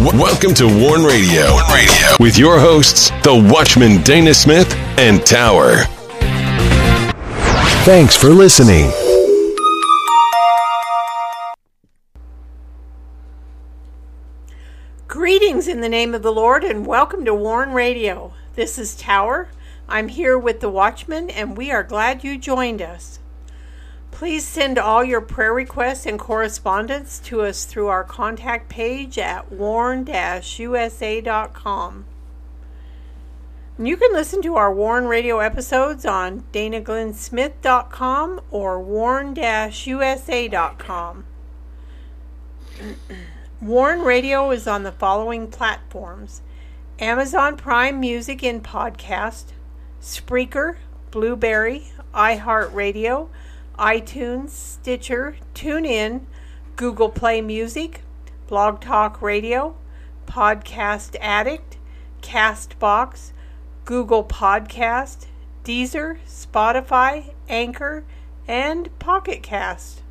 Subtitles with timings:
[0.00, 1.52] Welcome to Warn Radio.
[1.52, 5.84] Warn Radio with your hosts, the Watchman Dana Smith and Tower.
[7.84, 8.90] Thanks for listening.
[15.06, 18.32] Greetings in the name of the Lord and welcome to Warn Radio.
[18.56, 19.48] This is Tower.
[19.88, 23.20] I'm here with the Watchman and we are glad you joined us.
[24.24, 29.52] Please send all your prayer requests and correspondence to us through our contact page at
[29.52, 30.14] warn-usa.com.
[33.78, 41.24] You can listen to our Warn Radio episodes on danaglennsmith.com or warn-usa.com.
[43.60, 46.40] Warn Radio is on the following platforms
[46.98, 49.48] Amazon Prime Music in Podcast,
[50.00, 50.76] Spreaker,
[51.10, 53.28] Blubrry, iHeartRadio,
[53.78, 56.22] iTunes, Stitcher, TuneIn,
[56.76, 58.02] Google Play Music,
[58.46, 59.76] Blog Talk Radio,
[60.26, 61.78] Podcast Addict,
[62.22, 63.32] Castbox,
[63.84, 65.26] Google Podcast,
[65.64, 68.04] Deezer, Spotify, Anchor,
[68.46, 70.02] and Pocket Cast.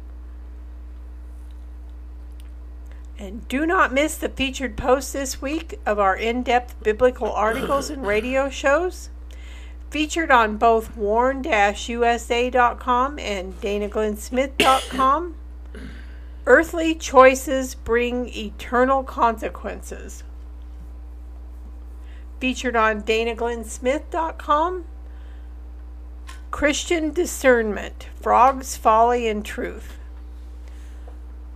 [3.17, 7.89] And do not miss the featured posts this week of our in depth biblical articles
[7.89, 9.09] and radio shows.
[9.93, 15.35] Featured on both warn usa.com and danaglennsmith.com.
[16.47, 20.23] Earthly choices bring eternal consequences.
[22.39, 24.85] Featured on danaglennsmith.com.
[26.49, 29.99] Christian discernment, frogs, folly, and truth.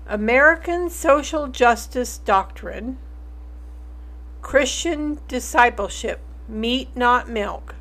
[0.05, 2.99] American Social Justice Doctrine,
[4.43, 7.73] Christian Discipleship, Meat Not Milk,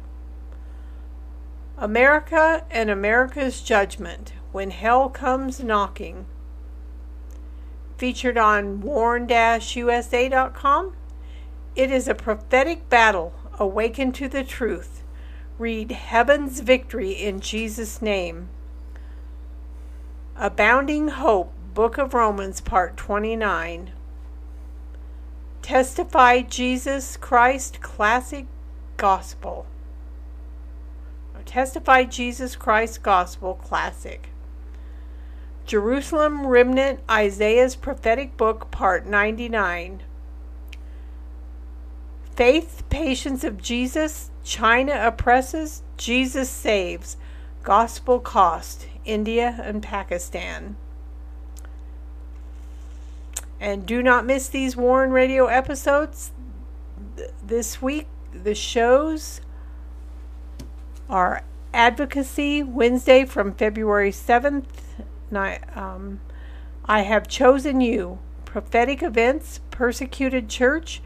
[1.79, 6.25] America and America's Judgment, When Hell Comes Knocking,
[7.99, 9.37] featured on warn-usa.com.
[11.75, 15.03] It is a prophetic battle, awaken to the truth.
[15.59, 18.49] Read Heaven's Victory in Jesus' name.
[20.37, 23.93] Abounding Hope, Book of Romans, Part 29.
[25.61, 28.47] Testify Jesus Christ Classic
[28.97, 29.67] Gospel.
[31.47, 34.29] Testify Jesus Christ Gospel Classic.
[35.65, 40.03] Jerusalem Remnant Isaiah's Prophetic Book, Part 99.
[42.35, 47.17] Faith, Patience of Jesus, China Oppresses, Jesus Saves,
[47.63, 50.77] Gospel Cost, India and Pakistan.
[53.59, 56.33] And do not miss these Warn Radio episodes.
[57.43, 59.41] This week, the shows
[61.09, 64.65] are Advocacy Wednesday from February 7th.
[65.75, 66.21] Um,
[66.85, 68.19] I have chosen you.
[68.45, 71.03] Prophetic Events, Persecuted Church,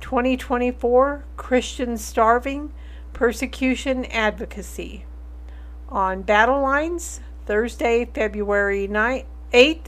[0.00, 2.72] 2024, Christian Starving,
[3.12, 5.04] Persecution Advocacy.
[5.88, 9.86] On Battle Lines, Thursday, February 9th, 8th,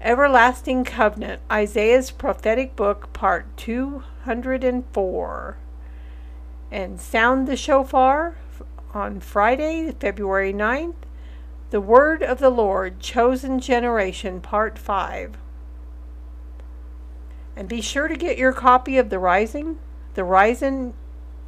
[0.00, 5.56] Everlasting Covenant, Isaiah's Prophetic Book, Part 204.
[6.70, 8.36] And Sound the Shofar
[8.92, 10.94] on Friday, February 9th.
[11.70, 15.36] The Word of the Lord, Chosen Generation, Part 5.
[17.56, 19.78] And be sure to get your copy of The Rising.
[20.14, 20.94] The Rising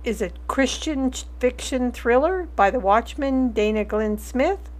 [0.04, 4.70] is a Christian fiction thriller by the Watchman Dana Glenn Smith.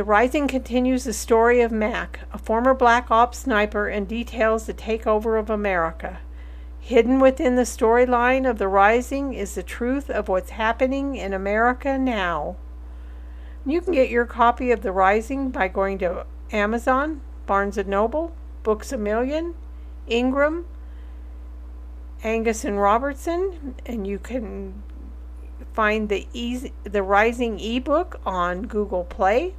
[0.00, 4.72] The Rising continues the story of Mac, a former Black Ops sniper, and details the
[4.72, 6.20] takeover of America.
[6.80, 11.98] Hidden within the storyline of The Rising is the truth of what's happening in America
[11.98, 12.56] now.
[13.66, 18.32] You can get your copy of The Rising by going to Amazon, Barnes & Noble,
[18.62, 19.54] Books A Million,
[20.06, 20.64] Ingram,
[22.24, 24.82] Angus and Robertson, and you can
[25.74, 29.52] find the easy, the Rising ebook on Google Play.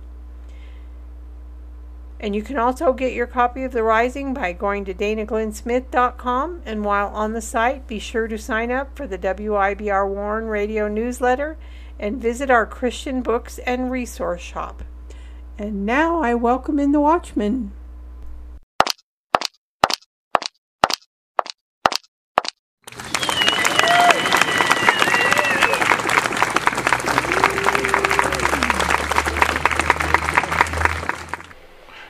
[2.22, 6.62] And you can also get your copy of The Rising by going to danaglennsmith.com.
[6.68, 10.88] And while on the site, be sure to sign up for the WIBR Warn radio
[10.88, 11.58] newsletter
[12.00, 14.84] and visit our Christian books and resource shop.
[15.58, 17.72] And now I welcome in the Watchman.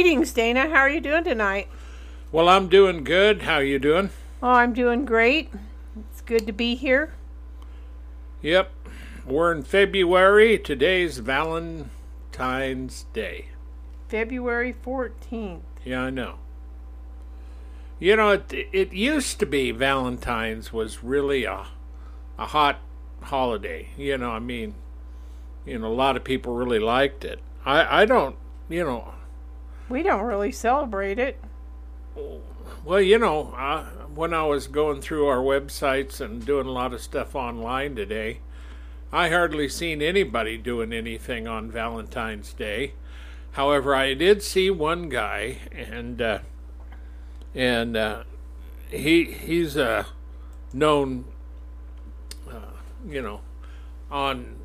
[0.00, 0.66] Greetings, Dana.
[0.70, 1.68] How are you doing tonight?
[2.32, 3.42] Well, I'm doing good.
[3.42, 4.08] How are you doing?
[4.42, 5.50] Oh, I'm doing great.
[6.10, 7.12] It's good to be here.
[8.40, 8.72] Yep.
[9.26, 10.58] We're in February.
[10.58, 13.48] Today's Valentine's Day.
[14.08, 15.60] February 14th.
[15.84, 16.36] Yeah, I know.
[17.98, 21.66] You know, it, it used to be Valentine's was really a,
[22.38, 22.78] a hot
[23.20, 23.90] holiday.
[23.98, 24.76] You know, I mean,
[25.66, 27.38] you know, a lot of people really liked it.
[27.66, 28.36] I, I don't,
[28.70, 29.12] you know.
[29.90, 31.38] We don't really celebrate it.
[32.84, 33.84] Well, you know, uh,
[34.14, 38.38] when I was going through our websites and doing a lot of stuff online today,
[39.12, 42.94] I hardly seen anybody doing anything on Valentine's Day.
[43.52, 46.38] However, I did see one guy, and uh,
[47.52, 48.22] and uh,
[48.90, 50.06] he he's a
[50.72, 51.24] known,
[52.48, 52.76] uh,
[53.08, 53.40] you know,
[54.08, 54.60] on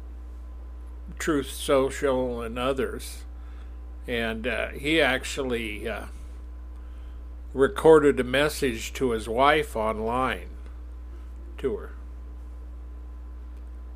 [1.17, 3.24] Truth Social and others,
[4.07, 6.05] and uh, he actually uh,
[7.53, 10.47] recorded a message to his wife online
[11.57, 11.91] to her.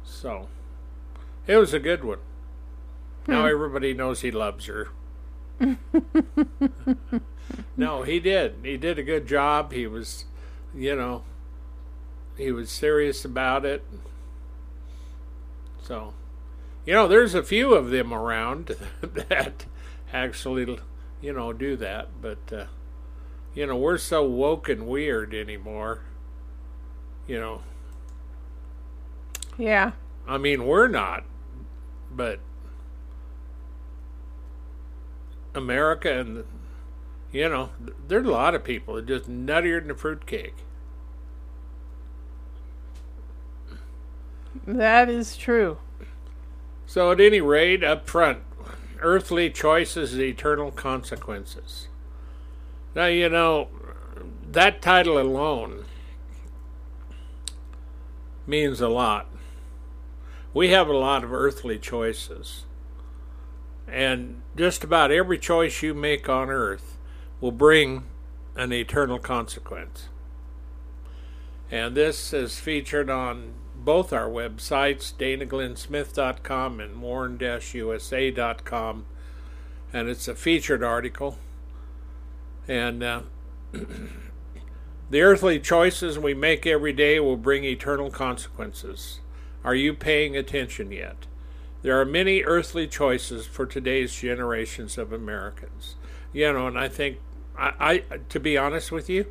[0.04, 0.48] So
[1.48, 2.20] it was a good one.
[3.28, 3.50] Now Hmm.
[3.52, 4.90] everybody knows he loves her.
[7.78, 8.56] no, he did.
[8.64, 9.72] He did a good job.
[9.74, 10.26] He was,
[10.74, 11.24] you know,
[12.38, 13.84] he was serious about it.
[15.84, 16.14] So,
[16.86, 19.66] you know, there's a few of them around that
[20.14, 20.80] actually,
[21.22, 22.10] you know, do that.
[22.22, 22.66] But, uh,
[23.54, 26.02] you know, we're so woke and weird anymore.
[27.28, 27.62] You know,
[29.58, 29.92] Yeah.
[30.28, 31.24] I mean, we're not,
[32.12, 32.40] but
[35.54, 36.46] America and,
[37.32, 37.70] you know,
[38.08, 40.56] there's a lot of people that just nuttier than a fruitcake.
[44.66, 45.80] That is true.
[46.86, 48.40] So, at any rate, up front,
[49.02, 51.88] earthly choices, eternal consequences.
[52.96, 53.70] Now, you know,
[54.52, 55.86] that title alone
[58.48, 59.28] means a lot.
[60.54, 62.66] We have a lot of earthly choices.
[63.88, 66.98] And just about every choice you make on earth
[67.40, 68.06] will bring
[68.56, 70.10] an eternal consequence.
[71.72, 77.46] And this is featured on both our websites, danaglennsmith.com and warn-usa.com.
[79.92, 81.38] And it's a featured article.
[82.68, 83.22] And uh,
[85.10, 89.20] the earthly choices we make every day will bring eternal consequences.
[89.64, 91.26] Are you paying attention yet?
[91.82, 95.96] There are many earthly choices for today's generations of Americans.
[96.34, 97.20] You know, and I think,
[97.58, 99.26] I, I to be honest with you,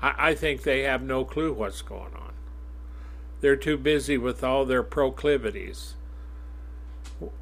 [0.00, 2.25] I, I think they have no clue what's going on.
[3.46, 5.94] They're too busy with all their proclivities.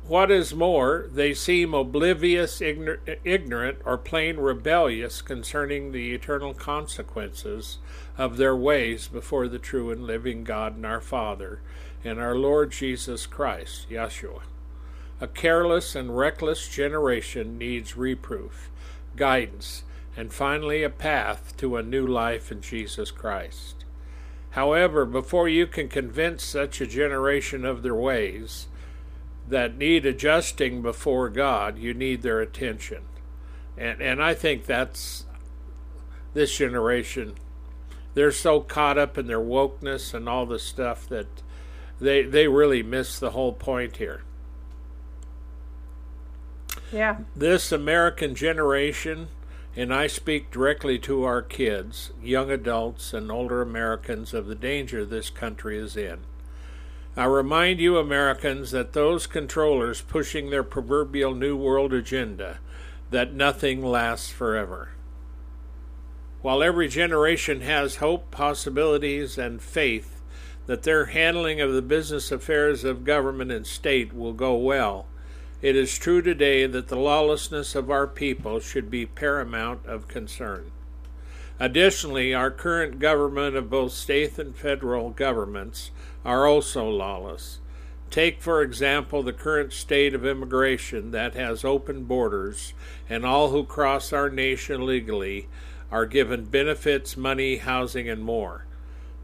[0.06, 7.78] What is more, they seem oblivious, ignor- ignorant, or plain rebellious concerning the eternal consequences
[8.18, 11.62] of their ways before the true and living God and our Father
[12.04, 14.42] and our Lord Jesus Christ, Yeshua.
[15.22, 18.68] A careless and reckless generation needs reproof,
[19.16, 19.84] guidance,
[20.18, 23.84] and finally a path to a new life in Jesus Christ.
[24.54, 28.68] However, before you can convince such a generation of their ways
[29.49, 33.02] that need adjusting before God, you need their attention.
[33.76, 35.26] And and I think that's
[36.34, 37.34] this generation.
[38.14, 41.26] They're so caught up in their wokeness and all the stuff that
[42.00, 44.23] they they really miss the whole point here.
[46.92, 47.16] Yeah.
[47.34, 49.26] This American generation,
[49.76, 55.04] and I speak directly to our kids, young adults, and older Americans of the danger
[55.04, 56.21] this country is in.
[57.16, 62.59] I remind you, Americans, that those controllers pushing their proverbial New World agenda,
[63.11, 64.90] that nothing lasts forever.
[66.43, 70.21] While every generation has hope, possibilities, and faith
[70.66, 75.07] that their handling of the business affairs of government and state will go well,
[75.64, 80.71] it is true today that the lawlessness of our people should be paramount of concern.
[81.59, 85.90] Additionally, our current government of both state and federal governments
[86.23, 87.61] are also lawless.
[88.11, 92.75] Take, for example, the current state of immigration that has open borders,
[93.09, 95.49] and all who cross our nation legally
[95.90, 98.66] are given benefits, money, housing, and more.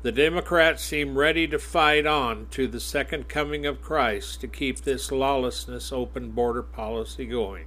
[0.03, 4.81] The Democrats seem ready to fight on to the second coming of Christ to keep
[4.81, 7.67] this lawlessness open border policy going.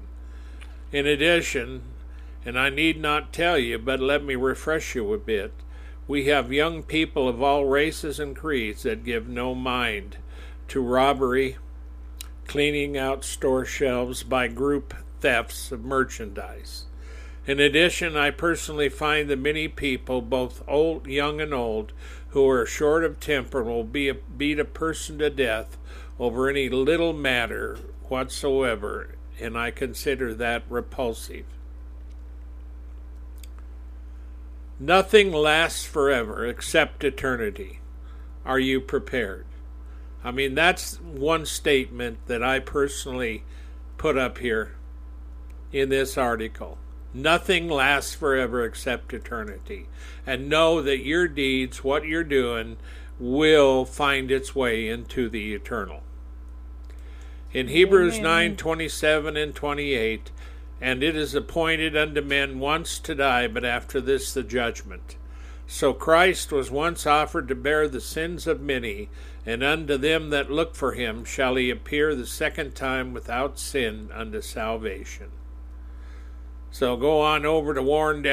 [0.92, 1.84] In addition,
[2.44, 5.54] and I need not tell you, but let me refresh you a bit,
[6.08, 10.18] we have young people of all races and creeds that give no mind
[10.70, 11.58] to robbery,
[12.48, 16.86] cleaning out store shelves by group thefts of merchandise.
[17.46, 21.92] In addition, I personally find that many people, both old, young, and old,
[22.34, 25.78] who are short of temper and will be a, beat a person to death
[26.20, 27.78] over any little matter
[28.10, 31.46] whatsoever, and I consider that repulsive.
[34.80, 37.80] Nothing lasts forever except eternity.
[38.44, 39.46] Are you prepared?
[40.24, 43.44] I mean, that's one statement that I personally
[43.98, 44.75] put up here
[45.72, 46.80] in this article.
[47.13, 49.88] Nothing lasts forever except eternity.
[50.25, 52.77] And know that your deeds, what you're doing,
[53.20, 56.01] will find its way into the eternal.
[57.51, 60.32] In Hebrews nine twenty seven and 28,
[60.82, 65.15] and it is appointed unto men once to die, but after this the judgment.
[65.67, 69.10] So Christ was once offered to bear the sins of many,
[69.46, 74.10] and unto them that look for him shall he appear the second time without sin
[74.13, 75.29] unto salvation.
[76.74, 78.27] So go on over to warn-usa.com,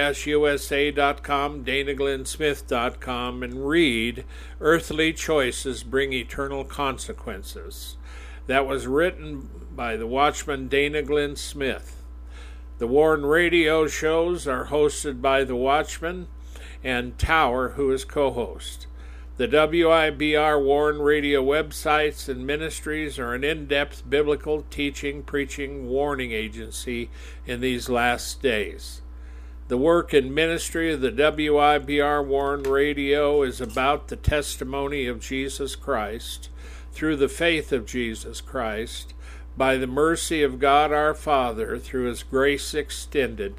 [1.62, 4.24] danaglennsmith.com, and read
[4.62, 7.98] Earthly Choices Bring Eternal Consequences.
[8.46, 12.02] That was written by the watchman Dana Glenn Smith.
[12.78, 16.26] The Warn radio shows are hosted by the watchman
[16.82, 18.86] and Tower, who is co host.
[19.40, 26.32] The WIBR Warn Radio websites and ministries are an in depth biblical teaching, preaching, warning
[26.32, 27.08] agency
[27.46, 29.00] in these last days.
[29.68, 35.74] The work and ministry of the WIBR Warn Radio is about the testimony of Jesus
[35.74, 36.50] Christ
[36.92, 39.14] through the faith of Jesus Christ,
[39.56, 43.54] by the mercy of God our Father, through His grace extended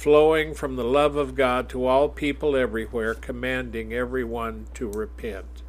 [0.00, 5.60] flowing from the love of God to all people everywhere, commanding everyone to repent.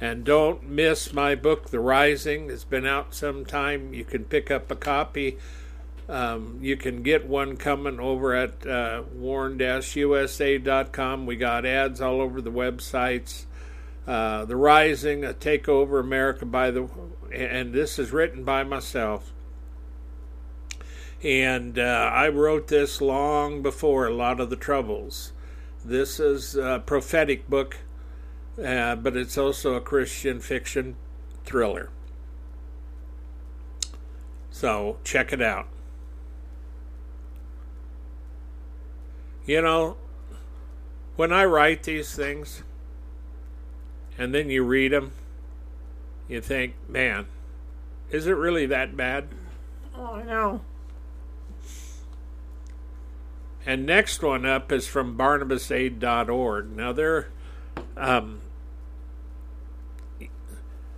[0.00, 2.50] And don't miss my book, The Rising.
[2.50, 3.94] It's been out some time.
[3.94, 5.38] You can pick up a copy.
[6.08, 9.66] Um, you can get one coming over at uh, warn-usa.com.
[11.24, 13.44] We got ads all over the websites.
[14.08, 16.88] Uh, the Rising, a Takeover America by the,
[17.32, 19.32] and this is written by myself.
[21.22, 25.32] And uh, I wrote this long before a lot of the troubles.
[25.84, 27.78] This is a prophetic book,
[28.62, 30.96] uh, but it's also a Christian fiction
[31.44, 31.90] thriller.
[34.50, 35.68] So check it out.
[39.46, 39.96] You know,
[41.16, 42.62] when I write these things
[44.18, 45.12] and then you read them,
[46.28, 47.26] you think, man,
[48.10, 49.28] is it really that bad?
[49.96, 50.60] Oh, I know.
[53.64, 56.76] And next one up is from barnabasaid.org.
[56.76, 57.28] Now, they're
[57.96, 58.40] um,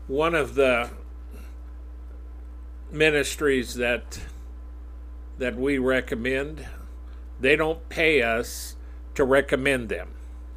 [0.07, 0.91] one of the
[2.91, 4.21] ministries that
[5.37, 6.67] that we recommend.
[7.41, 8.77] They don't pay us
[9.15, 10.15] to recommend them.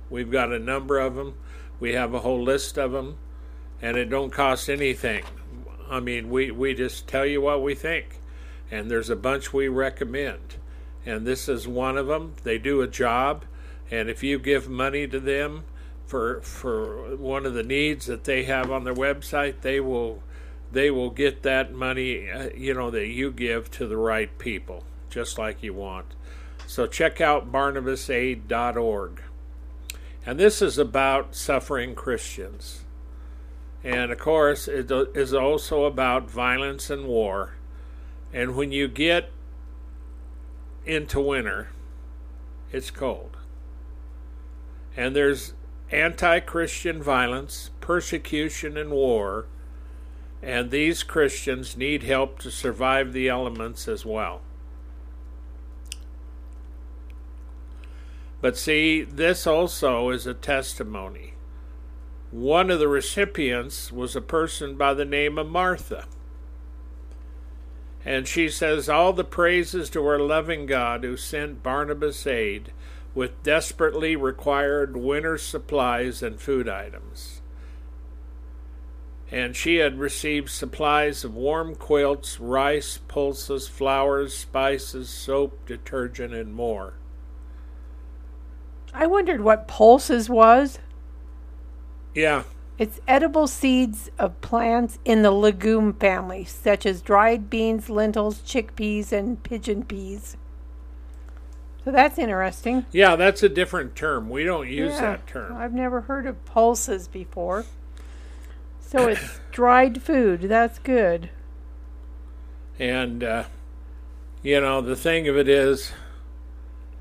[0.09, 1.35] We've got a number of them.
[1.79, 3.17] We have a whole list of them,
[3.81, 5.23] and it don't cost anything.
[5.89, 8.19] I mean, we, we just tell you what we think,
[8.69, 10.57] and there's a bunch we recommend
[11.07, 12.33] and this is one of them.
[12.43, 13.45] They do a job,
[13.89, 15.63] and if you give money to them
[16.05, 20.21] for for one of the needs that they have on their website, they will
[20.69, 24.83] they will get that money, uh, you know, that you give to the right people,
[25.09, 26.07] just like you want.
[26.67, 29.21] So check out barnabasaid.org.
[30.25, 32.83] And this is about suffering Christians.
[33.81, 37.53] And of course, it is also about violence and war.
[38.33, 39.31] And when you get
[40.87, 41.69] into winter,
[42.71, 43.37] it's cold.
[44.95, 45.53] And there's
[45.91, 49.45] anti Christian violence, persecution, and war,
[50.41, 54.41] and these Christians need help to survive the elements as well.
[58.39, 61.33] But see, this also is a testimony.
[62.31, 66.05] One of the recipients was a person by the name of Martha.
[68.05, 72.71] And she says, All the praises to our loving God who sent Barnabas aid
[73.13, 77.41] with desperately required winter supplies and food items.
[79.29, 86.53] And she had received supplies of warm quilts, rice, pulses, flours, spices, soap, detergent, and
[86.53, 86.93] more.
[88.93, 90.79] I wondered what pulses was.
[92.15, 92.43] Yeah.
[92.77, 99.11] It's edible seeds of plants in the legume family, such as dried beans, lentils, chickpeas,
[99.11, 100.37] and pigeon peas.
[101.83, 102.85] So that's interesting.
[102.91, 104.29] Yeah, that's a different term.
[104.29, 105.55] We don't use Yeah, that term.
[105.55, 107.65] I've never heard of pulses before.
[108.81, 110.41] So it's dried food.
[110.41, 111.29] That's good.
[112.77, 113.45] And, uh,
[114.43, 115.93] you know, the thing of it is,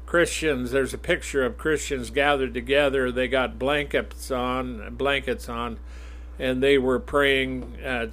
[0.07, 3.11] Christians, there's a picture of Christians gathered together.
[3.11, 5.79] They got blankets on, blankets on,
[6.39, 8.09] and they were praying uh,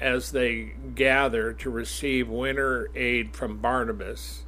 [0.00, 4.44] as they gather to receive winter aid from Barnabas,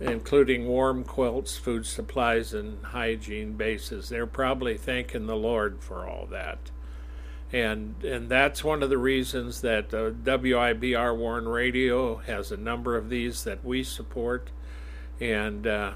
[0.00, 4.08] including warm quilts, food supplies, and hygiene bases.
[4.08, 6.70] They're probably thanking the Lord for all that
[7.52, 12.96] and and that's one of the reasons that uh, WIBR Warn Radio has a number
[12.96, 14.50] of these that we support,
[15.18, 15.92] and uh,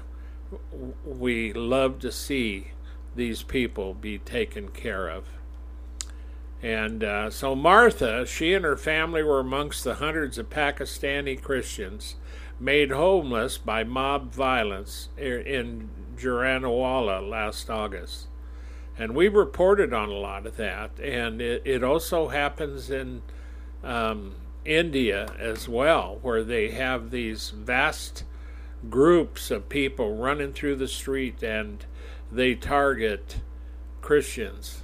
[1.05, 2.71] we love to see
[3.15, 5.25] these people be taken care of.
[6.61, 12.15] And uh, so Martha, she and her family were amongst the hundreds of Pakistani Christians
[12.59, 18.27] made homeless by mob violence in Jaranwala last August.
[18.97, 20.91] And we reported on a lot of that.
[20.99, 23.23] And it, it also happens in
[23.83, 28.23] um, India as well, where they have these vast
[28.89, 31.85] groups of people running through the street and
[32.31, 33.37] they target
[34.01, 34.81] Christians.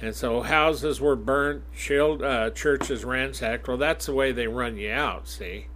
[0.00, 3.68] And so houses were burnt, uh, churches ransacked.
[3.68, 5.66] Well, that's the way they run you out, see?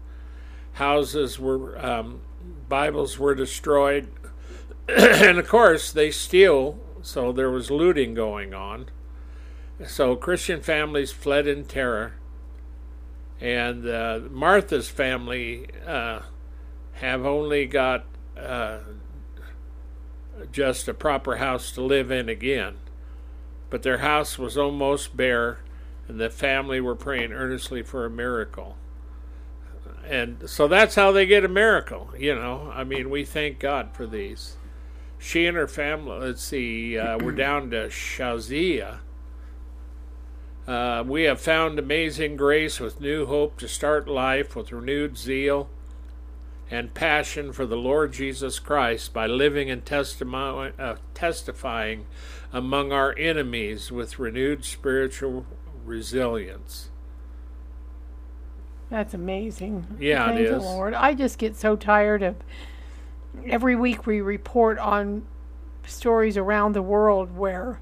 [0.75, 2.23] Houses were, um,
[2.69, 4.09] Bibles were destroyed,
[4.89, 8.87] and of course they steal so there was looting going on
[9.87, 12.13] so christian families fled in terror
[13.41, 16.21] and uh, martha's family uh,
[16.95, 18.05] have only got
[18.39, 18.79] uh,
[20.53, 22.77] just a proper house to live in again.
[23.71, 25.59] But their house was almost bare
[26.07, 28.77] and the family were praying earnestly for a miracle.
[30.07, 32.71] And so that's how they get a miracle you know.
[32.73, 34.57] I mean we thank god for these.
[35.19, 38.99] She and her family, let's see, uh, we're down to Shazia.
[40.67, 45.69] Uh, we have found amazing grace with new hope to start life with renewed zeal
[46.71, 52.07] and passion for the Lord Jesus Christ by living and testimo- uh, testifying
[52.53, 55.45] among our enemies with renewed spiritual
[55.85, 56.91] resilience.
[58.91, 59.87] That's amazing.
[59.99, 60.59] Yeah, it Thank the.
[60.59, 60.95] Lord.
[60.95, 62.37] I just get so tired of
[63.47, 65.27] every week we report on
[65.87, 67.81] stories around the world where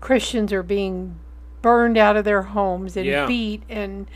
[0.00, 1.18] Christians are being
[1.62, 3.26] burned out of their homes and Yeah.
[3.26, 4.06] beat and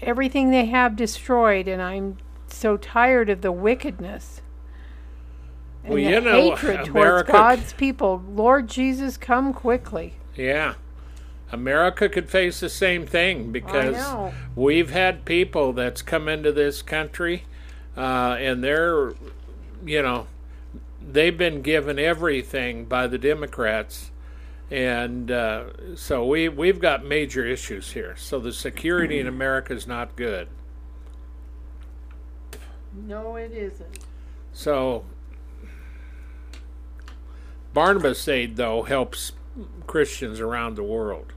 [0.00, 2.16] everything they have destroyed and I'm
[2.56, 4.42] so tired of the wickedness.
[5.84, 8.22] And Well, the you know, hatred towards America- God's people.
[8.28, 10.14] Lord Jesus, come quickly.
[10.36, 10.74] Yeah.
[11.50, 13.96] America could face the same thing because
[14.54, 17.44] we've had people that's come into this country
[17.96, 19.14] uh, and they're,
[19.84, 20.26] you know,
[21.00, 24.10] they've been given everything by the Democrats.
[24.70, 28.14] And uh, so we, we've got major issues here.
[28.18, 30.48] So the security in America is not good.
[32.92, 33.98] No, it isn't.
[34.52, 35.04] So
[37.74, 39.32] Barnabas Aid, though, helps
[39.86, 41.32] Christians around the world.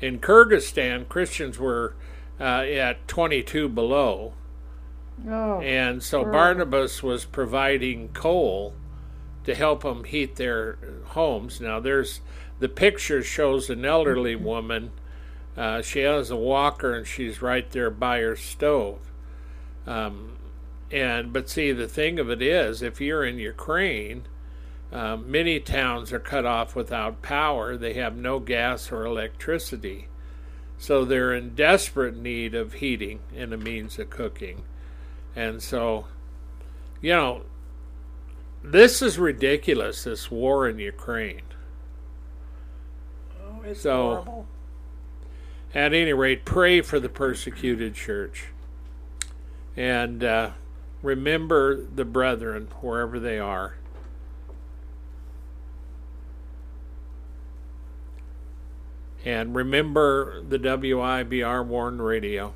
[0.00, 1.94] In Kyrgyzstan, Christians were
[2.40, 4.34] uh, at 22 below,
[5.26, 6.24] Oh, and so.
[6.24, 8.74] Barnabas was providing coal
[9.44, 11.58] to help them heat their homes.
[11.60, 12.20] Now, there's
[12.58, 14.90] the picture shows an elderly woman.
[15.56, 18.98] Uh, she has a walker, and she's right there by her stove.
[19.86, 20.35] Um,
[20.90, 24.24] and but see, the thing of it is, if you're in Ukraine,
[24.92, 27.76] uh, many towns are cut off without power.
[27.76, 30.08] They have no gas or electricity,
[30.78, 34.62] so they're in desperate need of heating and a means of cooking.
[35.34, 36.06] And so,
[37.00, 37.42] you know,
[38.62, 40.04] this is ridiculous.
[40.04, 41.42] This war in Ukraine.
[43.44, 44.46] oh it's so- horrible.
[45.74, 48.46] At any rate, pray for the persecuted church.
[49.76, 50.52] And uh,
[51.06, 53.76] remember the brethren wherever they are.
[59.24, 62.52] And remember the WIBR Warn Radio.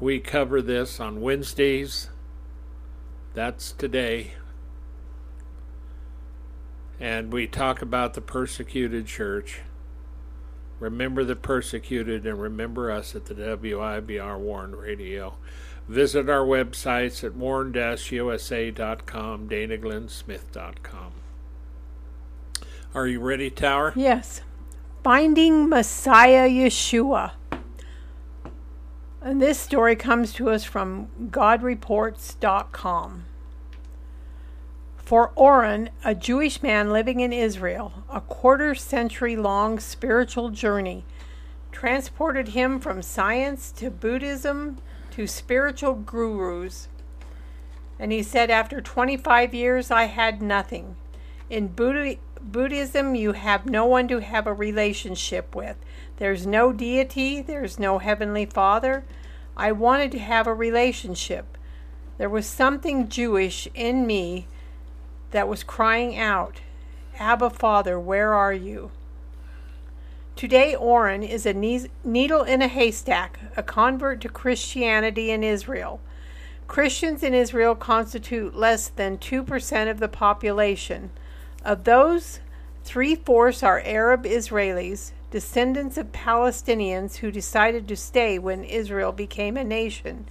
[0.00, 2.08] We cover this on Wednesdays.
[3.34, 4.34] That's today.
[6.98, 9.60] And we talk about the persecuted church.
[10.80, 15.36] Remember the persecuted and remember us at the WIBR Warn Radio.
[15.88, 21.12] Visit our websites at warn-usa.com, danaglennsmith.com.
[22.94, 23.92] Are you ready, Tower?
[23.96, 24.42] Yes.
[25.02, 27.32] Finding Messiah Yeshua.
[29.20, 33.24] And this story comes to us from GodReports.com.
[34.96, 41.04] For Oren, a Jewish man living in Israel, a quarter century long spiritual journey
[41.70, 44.78] transported him from science to Buddhism
[45.12, 46.88] to spiritual gurus.
[47.98, 50.96] And he said, After 25 years, I had nothing.
[51.48, 55.76] In Buddha- Buddhism, you have no one to have a relationship with.
[56.16, 59.04] There's no deity, there's no heavenly father.
[59.56, 61.58] I wanted to have a relationship.
[62.18, 64.46] There was something Jewish in me
[65.30, 66.60] that was crying out,
[67.18, 68.90] Abba, Father, where are you?
[70.36, 76.00] Today, Oren is a needle in a haystack, a convert to Christianity in Israel.
[76.66, 81.10] Christians in Israel constitute less than 2% of the population.
[81.64, 82.40] Of those,
[82.82, 89.56] three fourths are Arab Israelis, descendants of Palestinians who decided to stay when Israel became
[89.56, 90.26] a nation.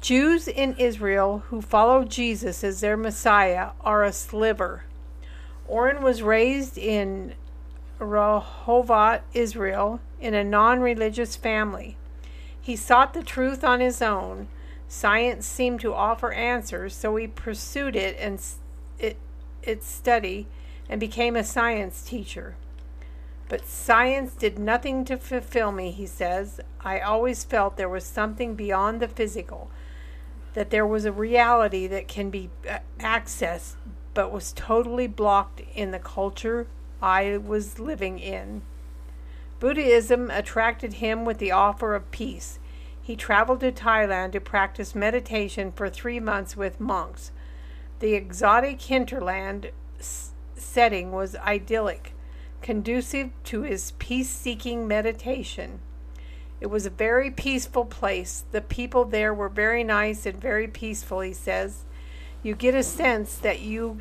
[0.00, 4.84] Jews in Israel who follow Jesus as their Messiah are a sliver.
[5.66, 7.34] Oren was raised in
[7.98, 11.96] Rehovot, Israel, in a non religious family.
[12.60, 14.48] He sought the truth on his own.
[14.88, 18.40] Science seemed to offer answers, so he pursued it and
[18.98, 19.16] it,
[19.62, 20.46] its study
[20.88, 22.56] and became a science teacher.
[23.48, 26.60] But science did nothing to fulfill me, he says.
[26.80, 29.70] I always felt there was something beyond the physical
[30.54, 32.48] that there was a reality that can be
[33.00, 33.74] accessed
[34.14, 36.66] but was totally blocked in the culture
[37.04, 38.62] I was living in.
[39.60, 42.58] Buddhism attracted him with the offer of peace.
[43.02, 47.30] He traveled to Thailand to practice meditation for three months with monks.
[47.98, 49.70] The exotic hinterland
[50.56, 52.14] setting was idyllic,
[52.62, 55.80] conducive to his peace seeking meditation.
[56.58, 58.44] It was a very peaceful place.
[58.50, 61.84] The people there were very nice and very peaceful, he says.
[62.42, 64.00] You get a sense that you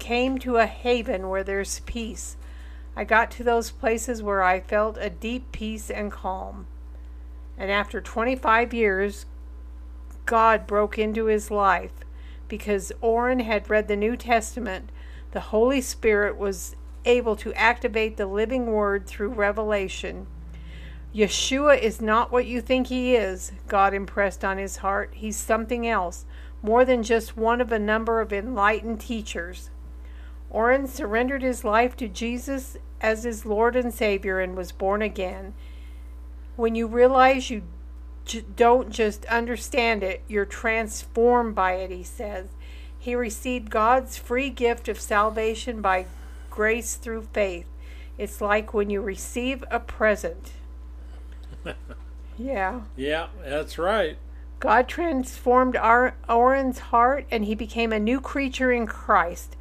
[0.00, 2.36] came to a haven where there's peace.
[3.00, 6.66] I got to those places where I felt a deep peace and calm.
[7.56, 9.24] And after 25 years,
[10.26, 11.94] God broke into his life
[12.46, 14.90] because Oren had read the New Testament.
[15.30, 20.26] The Holy Spirit was able to activate the living word through revelation.
[21.14, 25.12] Yeshua is not what you think he is, God impressed on his heart.
[25.14, 26.26] He's something else,
[26.60, 29.70] more than just one of a number of enlightened teachers.
[30.50, 35.54] Oren surrendered his life to Jesus as his Lord and Savior and was born again.
[36.56, 37.62] When you realize you
[38.24, 42.48] j- don't just understand it, you're transformed by it, he says.
[42.98, 46.06] He received God's free gift of salvation by
[46.50, 47.66] grace through faith.
[48.18, 50.52] It's like when you receive a present.
[52.38, 52.82] yeah.
[52.96, 54.18] Yeah, that's right.
[54.58, 59.56] God transformed our, Oren's heart and he became a new creature in Christ.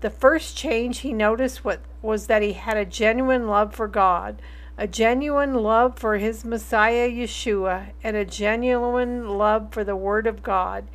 [0.00, 4.40] The first change he noticed what, was that he had a genuine love for God,
[4.76, 10.42] a genuine love for his Messiah Yeshua, and a genuine love for the Word of
[10.42, 10.86] God.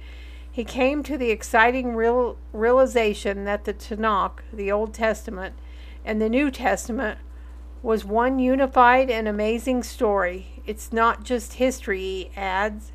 [0.50, 5.56] He came to the exciting real, realization that the Tanakh, the Old Testament,
[6.06, 7.20] and the New Testament
[7.82, 10.62] was one unified and amazing story.
[10.66, 12.94] It's not just history, he adds.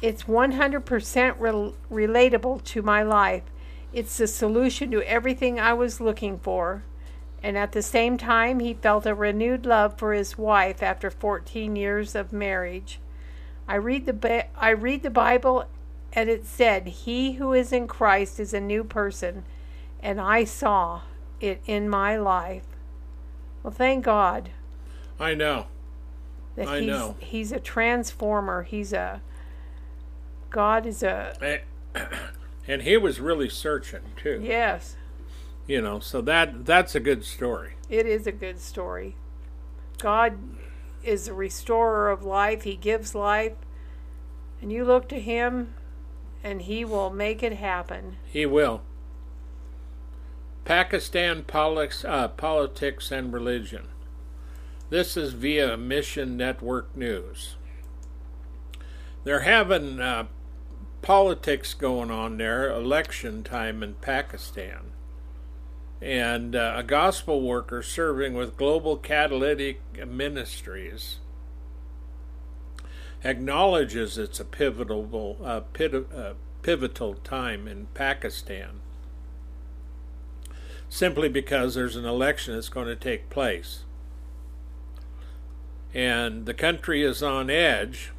[0.00, 3.42] It's 100% rel- relatable to my life.
[3.92, 6.82] It's the solution to everything I was looking for.
[7.42, 11.76] And at the same time, he felt a renewed love for his wife after 14
[11.76, 13.00] years of marriage.
[13.68, 15.66] I read the I read the Bible
[16.12, 19.44] and it said, "He who is in Christ is a new person."
[20.02, 21.02] And I saw
[21.40, 22.64] it in my life.
[23.62, 24.50] Well, thank God.
[25.20, 25.66] I know.
[26.56, 27.16] That I he's, know.
[27.18, 28.62] He's a transformer.
[28.62, 29.20] He's a.
[30.50, 31.36] God is a.
[31.94, 32.04] Eh,
[32.68, 34.40] And he was really searching too.
[34.44, 34.96] Yes.
[35.66, 37.74] You know, so that that's a good story.
[37.88, 39.16] It is a good story.
[39.98, 40.38] God
[41.02, 42.62] is a restorer of life.
[42.62, 43.54] He gives life.
[44.60, 45.74] And you look to him
[46.44, 48.16] and he will make it happen.
[48.24, 48.82] He will.
[50.64, 53.88] Pakistan politics, uh, politics and religion.
[54.90, 57.56] This is via Mission Network News.
[59.24, 60.26] They're having uh,
[61.02, 64.92] politics going on there, election time in Pakistan.
[66.00, 71.18] and uh, a gospel worker serving with Global Catalytic Ministries
[73.24, 78.80] acknowledges it's a pivotal, uh, uh, pivotal time in Pakistan
[80.88, 83.84] simply because there's an election that's going to take place.
[85.92, 88.12] And the country is on edge.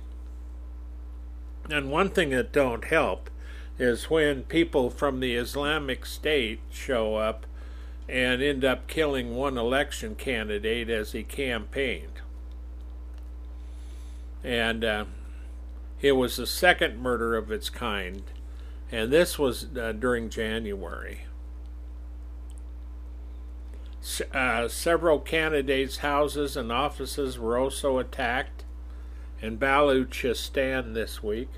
[1.70, 3.30] And one thing that don't help
[3.78, 7.46] is when people from the Islamic State show up
[8.08, 12.22] and end up killing one election candidate as he campaigned.
[14.44, 15.06] And uh,
[16.02, 18.24] it was the second murder of its kind,
[18.92, 21.26] and this was uh, during January.
[24.34, 28.64] Uh, several candidates' houses and offices were also attacked
[29.42, 31.50] in Baluchistan this week.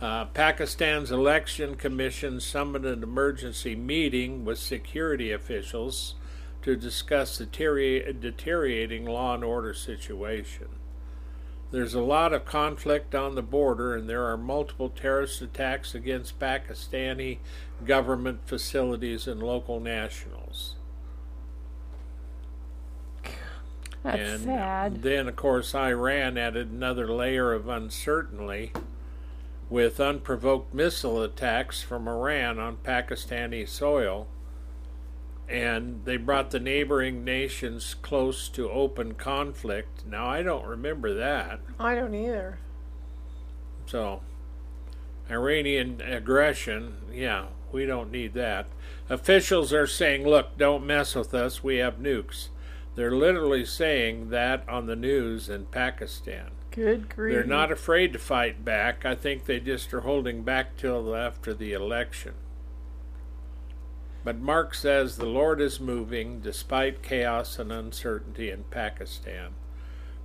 [0.00, 6.14] Uh, Pakistan's election commission summoned an emergency meeting with security officials
[6.62, 10.68] to discuss the deteriorating law and order situation.
[11.70, 16.38] There's a lot of conflict on the border, and there are multiple terrorist attacks against
[16.38, 17.38] Pakistani
[17.84, 20.76] government facilities and local nationals.
[24.02, 25.02] That's and uh, sad.
[25.02, 28.72] Then, of course, Iran added another layer of uncertainty
[29.68, 34.26] with unprovoked missile attacks from Iran on Pakistani soil.
[35.48, 40.06] And they brought the neighboring nations close to open conflict.
[40.06, 41.60] Now, I don't remember that.
[41.80, 42.58] I don't either.
[43.86, 44.20] So,
[45.30, 48.66] Iranian aggression, yeah, we don't need that.
[49.08, 52.48] Officials are saying, look, don't mess with us, we have nukes.
[52.98, 56.50] They're literally saying that on the news in Pakistan.
[56.72, 57.32] Good grief.
[57.32, 59.06] They're not afraid to fight back.
[59.06, 62.34] I think they just are holding back till after the election.
[64.24, 69.50] But Mark says the Lord is moving despite chaos and uncertainty in Pakistan.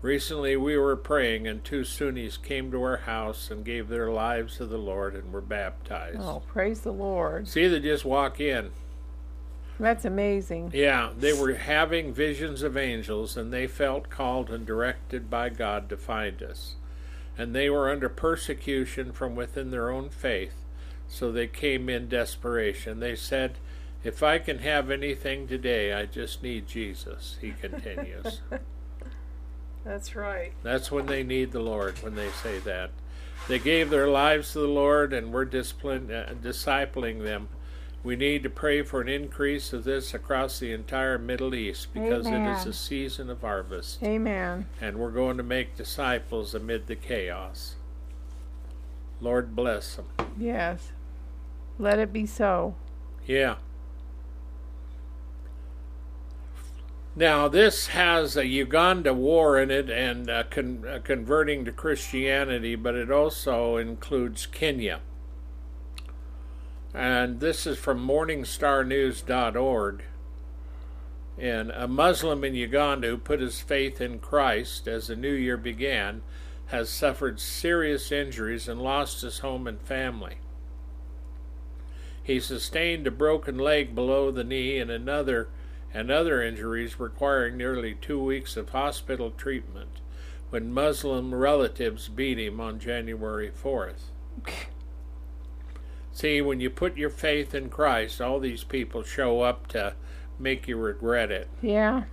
[0.02, 4.58] Recently we were praying, and two Sunnis came to our house and gave their lives
[4.58, 6.18] to the Lord and were baptized.
[6.20, 7.48] Oh, praise the Lord.
[7.48, 8.72] See, they just walk in.
[9.80, 10.72] That's amazing.
[10.74, 15.90] Yeah, they were having visions of angels and they felt called and directed by God
[15.90, 16.76] to find us.
[17.38, 20.54] And they were under persecution from within their own faith,
[21.08, 23.00] so they came in desperation.
[23.00, 23.58] They said,
[24.04, 28.42] If I can have anything today, I just need Jesus, he continues.
[29.84, 30.54] That's right.
[30.62, 32.92] That's when they need the Lord, when they say that.
[33.48, 35.46] They gave their lives to the Lord and we're uh,
[36.42, 37.50] discipling them
[38.04, 42.28] we need to pray for an increase of this across the entire Middle East because
[42.28, 42.50] Amen.
[42.50, 44.04] it is a season of harvest.
[44.04, 44.66] Amen.
[44.82, 47.76] And we're going to make disciples amid the chaos.
[49.22, 50.06] Lord bless them.
[50.38, 50.92] Yes.
[51.80, 52.76] Let it be so.
[53.26, 53.56] Yeah.
[57.16, 62.76] Now, this has a Uganda war in it and uh, con- uh, converting to Christianity,
[62.76, 65.00] but it also includes Kenya.
[66.94, 70.04] And this is from MorningstarNews.org.
[71.38, 75.58] And a Muslim in Uganda who put his faith in Christ as the new year
[75.58, 76.22] began
[76.68, 80.38] has suffered serious injuries and lost his home and family.
[82.22, 85.50] He sustained a broken leg below the knee and another
[85.94, 90.00] and other injuries requiring nearly two weeks of hospital treatment
[90.50, 94.10] when Muslim relatives beat him on January 4th.
[96.14, 99.96] See, when you put your faith in Christ, all these people show up to
[100.40, 101.50] make you regret it.
[101.62, 102.04] Yeah.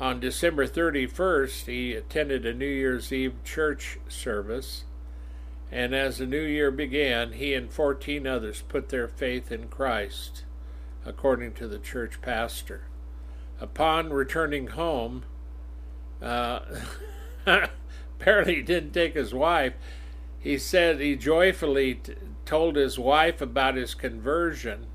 [0.00, 4.84] On December 31st, he attended a New Year's Eve church service,
[5.70, 10.44] and as the new year began, he and 14 others put their faith in Christ,
[11.04, 12.82] according to the church pastor.
[13.60, 15.24] Upon returning home,
[16.22, 16.60] uh,
[18.20, 19.74] apparently he didn't take his wife.
[20.48, 22.14] He said he joyfully t-
[22.46, 24.86] told his wife about his conversion.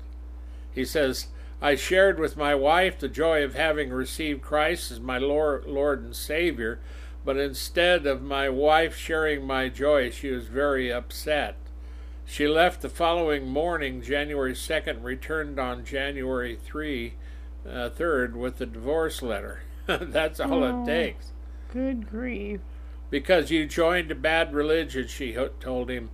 [0.72, 1.28] He says,
[1.62, 6.02] I shared with my wife the joy of having received Christ as my Lord, Lord
[6.02, 6.80] and Savior,
[7.24, 11.54] but instead of my wife sharing my joy, she was very upset.
[12.26, 17.14] She left the following morning, January 2nd, returned on January 3,
[17.64, 19.62] uh, 3rd with the divorce letter.
[19.86, 20.82] That's all Oh.
[20.82, 21.30] it takes.
[21.72, 22.58] Good grief.
[23.14, 26.10] Because you joined a bad religion, she told him.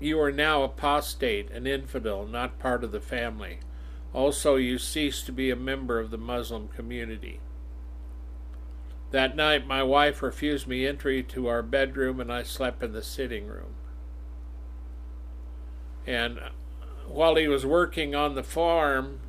[0.00, 3.60] You are now apostate, an infidel, not part of the family.
[4.12, 7.38] Also, you cease to be a member of the Muslim community.
[9.12, 13.00] That night, my wife refused me entry to our bedroom, and I slept in the
[13.00, 13.74] sitting room.
[16.04, 16.48] And uh,
[17.06, 19.20] while he was working on the farm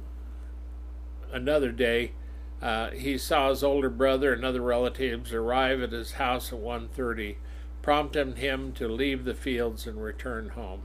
[1.32, 2.14] another day,
[2.62, 7.38] uh, he saw his older brother and other relatives arrive at his house at 1.30,
[7.82, 10.84] prompting him to leave the fields and return home.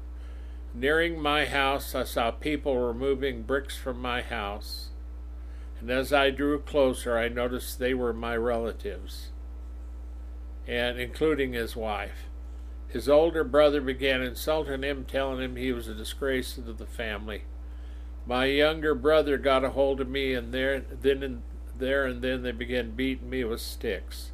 [0.73, 4.89] Nearing my house, I saw people removing bricks from my house,
[5.81, 9.29] and as I drew closer, I noticed they were my relatives,
[10.67, 12.29] and including his wife.
[12.89, 17.45] His older brother began insulting him, telling him he was a disgrace to the family.
[18.27, 21.43] My younger brother got a hold of me, and there, then
[21.79, 24.31] there and then they began beating me with sticks.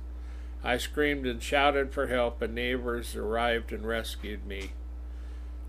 [0.64, 4.72] I screamed and shouted for help, and neighbors arrived and rescued me.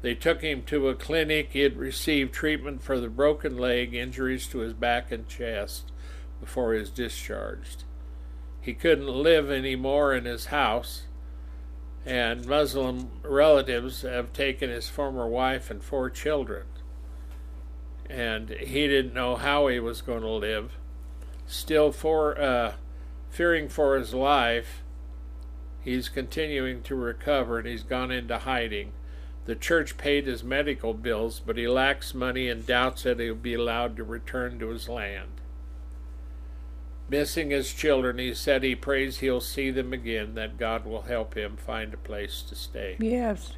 [0.04, 1.50] They took him to a clinic.
[1.52, 5.92] He had received treatment for the broken leg, injuries to his back and chest
[6.40, 7.86] before he was discharged.
[8.62, 11.04] He couldn't live any more in his house,
[12.06, 16.66] and Muslim relatives have taken his former wife and four children.
[18.10, 20.78] And he didn't know how he was going to live.
[21.54, 22.74] Still, for uh,
[23.30, 24.82] fearing for his life,
[25.82, 28.92] he's continuing to recover, and he's gone into hiding.
[29.46, 33.54] The church paid his medical bills, but he lacks money and doubts that he'll be
[33.54, 35.30] allowed to return to his land.
[37.08, 41.38] Missing his children, he said he prays he'll see them again, that God will help
[41.38, 42.98] him find a place to stay.
[43.00, 43.54] Yes.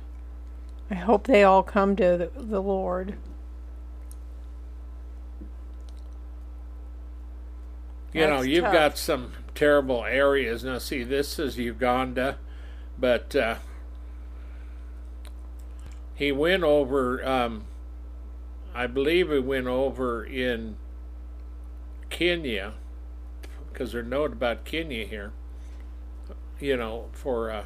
[0.91, 3.15] I hope they all come to the, the Lord.
[8.15, 8.73] You know, you've tough.
[8.73, 10.63] got some terrible areas.
[10.63, 12.37] Now, see, this is Uganda,
[12.97, 13.55] but uh,
[16.13, 17.65] he went over, um,
[18.73, 20.77] I believe he went over in
[22.09, 22.75] Kenya,
[23.71, 25.33] because they're note about Kenya here,
[26.57, 27.65] you know, for, uh,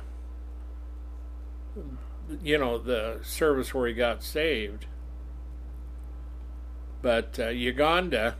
[2.41, 4.87] you know, the service where he got saved.
[7.03, 8.35] But uh, Uganda,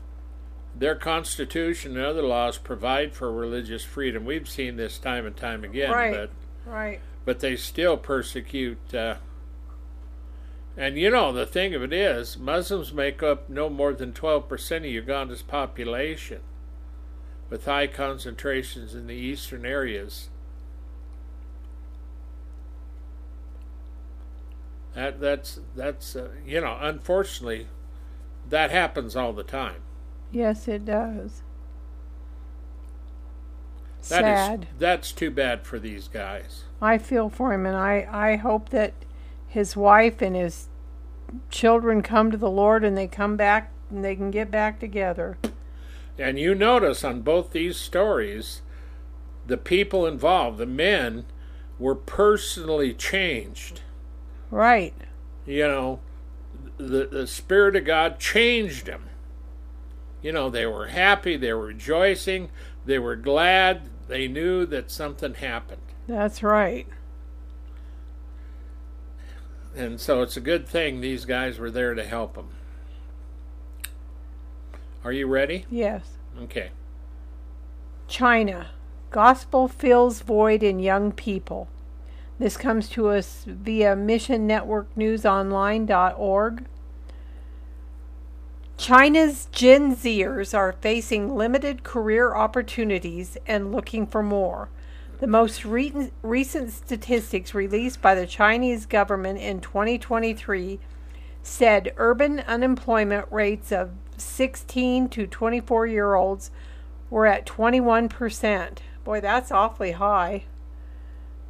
[0.75, 4.25] their constitution and other laws provide for religious freedom.
[4.25, 6.13] We've seen this time and time again, Right.
[6.13, 6.29] but
[6.71, 6.99] Right.
[7.25, 8.93] but they still persecute.
[8.93, 9.15] Uh,
[10.77, 14.47] and you know the thing of it is, Muslims make up no more than twelve
[14.47, 16.41] percent of Uganda's population,
[17.49, 20.29] with high concentrations in the eastern areas.
[24.95, 27.67] That that's that's uh, you know unfortunately,
[28.49, 29.81] that happens all the time.
[30.31, 31.41] Yes, it does.
[34.07, 34.67] That is- Sad.
[34.77, 36.63] that's too bad for these guys.
[36.81, 38.93] I feel for him, and I, I hope that
[39.47, 40.67] his wife and his
[41.49, 45.37] children come to the Lord and they come back and they can get back together.
[46.17, 48.61] And you notice on both these stories,
[49.45, 51.25] the people involved, the men,
[51.77, 53.81] were personally changed.
[54.51, 54.93] Right.
[55.45, 55.99] You know,
[56.77, 59.08] the, the Spirit of God changed them.
[60.21, 62.49] You know, they were happy, they were rejoicing,
[62.85, 65.81] they were glad, they knew that something happened.
[66.07, 66.87] That's right.
[69.75, 72.49] And so it's a good thing these guys were there to help them.
[75.03, 75.65] Are you ready?
[75.69, 76.03] Yes.
[76.41, 76.71] Okay.
[78.07, 78.71] China.
[79.11, 81.69] Gospel fills void in young people.
[82.37, 86.65] This comes to us via Mission Network News Online.org.
[88.79, 94.69] China's Gen Zers are facing limited career opportunities and looking for more.
[95.19, 100.79] The most re- recent statistics released by the Chinese government in 2023
[101.43, 106.49] said urban unemployment rates of 16 to 24 year olds
[107.09, 108.77] were at 21%.
[109.03, 110.45] Boy, that's awfully high.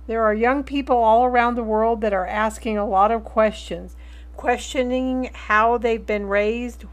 [0.08, 3.96] There are young people all around the world that are asking a lot of questions,
[4.36, 6.86] questioning how they've been raised,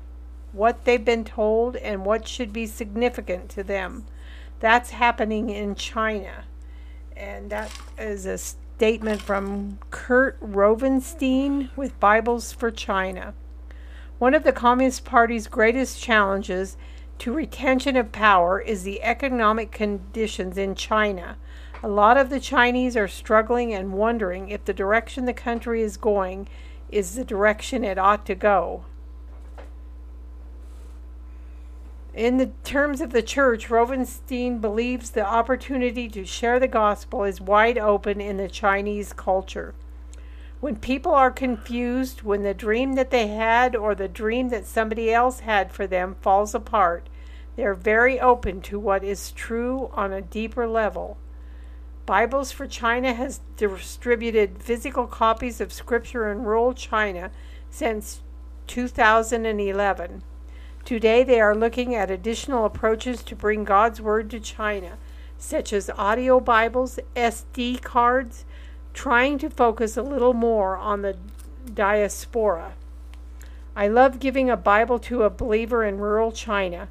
[0.57, 4.07] what they've been told, and what should be significant to them.
[4.59, 6.45] That's happening in China.
[7.16, 13.35] And that is a statement from Kurt Rovenstein with Bibles for China.
[14.19, 16.77] One of the Communist Party's greatest challenges
[17.19, 21.37] to retention of power is the economic conditions in China.
[21.83, 25.97] A lot of the Chinese are struggling and wondering if the direction the country is
[25.97, 26.49] going
[26.90, 28.85] is the direction it ought to go.
[32.17, 37.42] In the terms of the church, Rovenstein believes the opportunity to share the gospel is
[37.42, 39.75] wide open in the Chinese culture.
[40.60, 45.12] When people are confused, when the dream that they had or the dream that somebody
[45.12, 47.10] else had for them falls apart,
[47.54, 51.19] they are very open to what is true on a deeper level.
[52.06, 57.31] Bibles for China has distributed physical copies of Scripture in rural China
[57.69, 58.23] since
[58.69, 60.23] 2011.
[60.87, 64.99] Today they are looking at additional approaches to bring God's Word to China,
[65.37, 68.45] such as audio Bibles, SD cards,
[68.95, 71.17] trying to focus a little more on the
[71.75, 72.75] diaspora.
[73.75, 76.89] I love giving a Bible to a believer in rural China,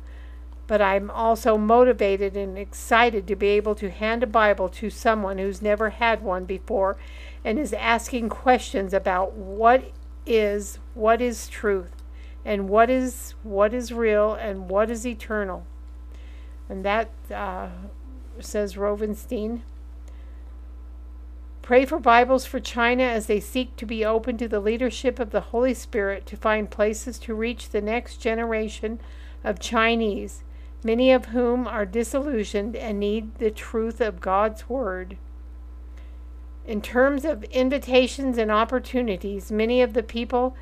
[0.68, 5.38] but I'm also motivated and excited to be able to hand a Bible to someone
[5.38, 6.98] who's never had one before
[7.46, 9.86] and is asking questions about what
[10.26, 11.94] is what is truth
[12.46, 15.66] and what is what is real and what is eternal.
[16.70, 17.70] And that uh,
[18.40, 19.62] says Rovenstein.
[21.62, 25.32] Pray for Bibles for China as they seek to be open to the leadership of
[25.32, 29.00] the Holy Spirit to find places to reach the next generation
[29.44, 30.44] of Chinese,
[30.84, 35.18] many of whom are disillusioned and need the truth of God's Word.
[36.68, 40.56] In terms of invitations and opportunities, many of the people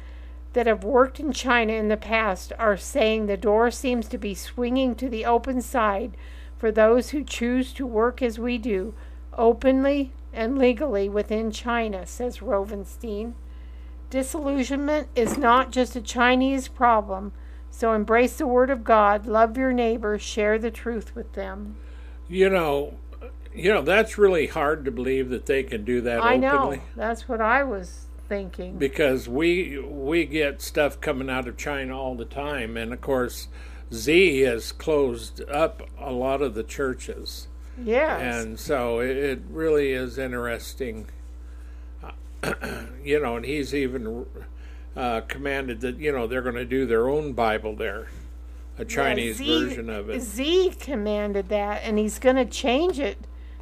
[0.54, 4.36] that have worked in China in the past are saying the door seems to be
[4.36, 6.16] swinging to the open side
[6.58, 8.94] for those who choose to work as we do,
[9.38, 13.34] openly and legally within China, says Rovenstein.
[14.10, 17.34] Disillusionment is not just a Chinese problem,
[17.72, 21.76] so embrace the Word of God, love your neighbor, share the truth with them.
[22.30, 22.94] You know,
[23.54, 26.78] you know that's really hard to believe that they can do that I openly.
[26.78, 26.84] know.
[26.96, 28.78] That's what I was thinking.
[28.78, 33.48] because we we get stuff coming out of China all the time, and of course,
[33.92, 37.48] Xi has closed up a lot of the churches,
[37.84, 38.22] Yes.
[38.22, 41.08] and so it, it really is interesting.
[43.04, 44.26] you know, and he's even
[44.98, 48.08] uh, commanded that you know they're going to do their own Bible there,
[48.78, 50.22] a Chinese Yeah, Xi- version of it.
[50.24, 53.18] Xi commanded that, and he's going to change it.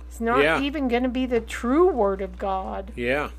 [0.08, 0.60] It's not Yeah.
[0.62, 2.92] even going to be the true Word of God.
[2.96, 3.30] Yeah.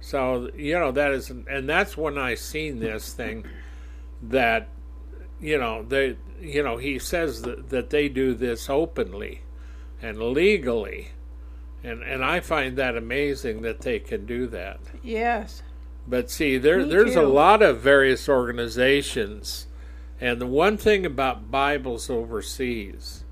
[0.00, 3.44] So you know that is, and that's when I seen this thing
[4.22, 4.68] that
[5.40, 9.42] you know they you know he says that, that they do this openly
[10.00, 11.08] and legally,
[11.84, 14.80] and and I find that amazing that they can do that.
[15.02, 15.62] Yes.
[16.08, 19.66] But see, there Me there's a lot of various organizations,
[20.20, 23.24] and the one thing about Bibles overseas,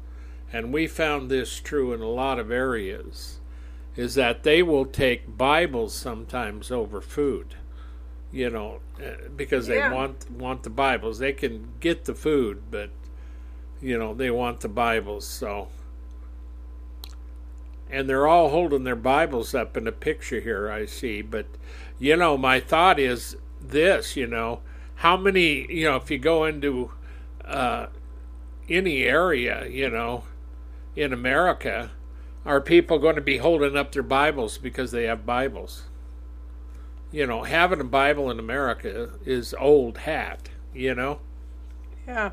[0.52, 3.37] and we found this true in a lot of areas,
[3.98, 7.56] is that they will take Bibles sometimes over food.
[8.30, 9.92] You know, uh, because they Yeah.
[9.92, 11.18] want want the Bibles.
[11.18, 12.90] They can get the food, but
[13.82, 15.26] you know they want the Bibles.
[15.26, 15.66] So,
[17.90, 20.70] and they're all holding their Bibles up in a picture here.
[20.70, 21.46] I see, but
[21.98, 24.14] you know, my thought is this.
[24.16, 24.60] You know,
[24.96, 25.66] how many?
[25.72, 26.92] You know, if you go into
[27.44, 27.86] uh,
[28.68, 30.22] any area, you know,
[30.94, 31.90] in America,
[32.48, 35.82] are people going to be holding up their Bibles because they have Bibles?
[37.12, 40.48] You know, having a Bible in America is old hat.
[40.74, 41.20] You know.
[42.06, 42.30] Yeah.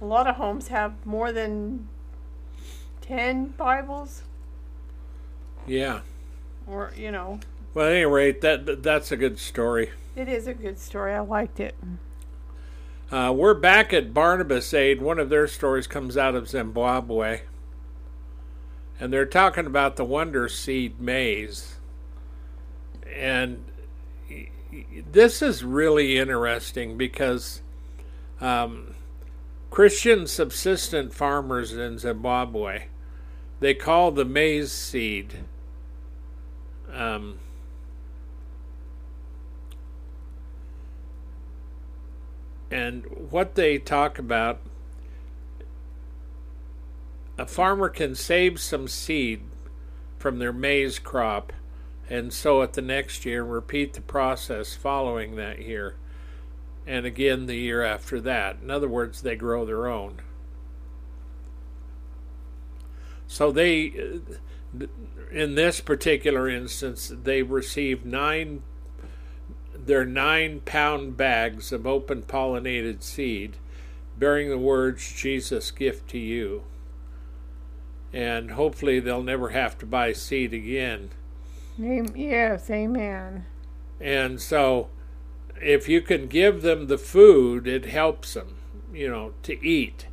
[0.00, 1.88] A lot of homes have more than
[3.00, 4.22] 10 Bibles,
[5.66, 6.00] Yeah.
[6.66, 7.40] or, you know,
[7.74, 9.90] Well, at any rate, that that- that's a good story.
[10.16, 11.14] it is a good story.
[11.14, 11.74] I liked it.
[13.10, 15.00] Uh, we're back at Barnabas Aid.
[15.00, 17.40] One of their stories comes out of Zimbabwe.
[19.00, 21.76] And they're talking about the Wonder Seed maize.
[23.14, 23.64] And
[25.10, 27.62] this is really interesting because
[28.40, 28.94] um,
[29.70, 32.84] Christian subsistent farmers in Zimbabwe,
[33.60, 35.38] they call the maize seed
[36.92, 37.38] um,
[42.70, 44.60] and what they talk about
[47.38, 49.42] a farmer can save some seed
[50.18, 51.52] from their maize crop
[52.10, 55.94] and sow it the next year and repeat the process following that year
[56.86, 60.16] and again the year after that in other words they grow their own
[63.26, 64.20] so they
[65.30, 68.62] in this particular instance they received nine
[69.74, 73.56] their nine pound bags of open pollinated seed
[74.18, 76.64] bearing the words Jesus gift to you.
[78.12, 81.10] And hopefully they'll never have to buy seed again.
[81.78, 83.44] Yes, amen.
[84.00, 84.88] And so
[85.60, 88.56] if you can give them the food, it helps them,
[88.92, 90.06] you know, to eat.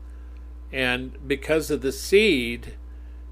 [0.72, 2.76] And because of the seed,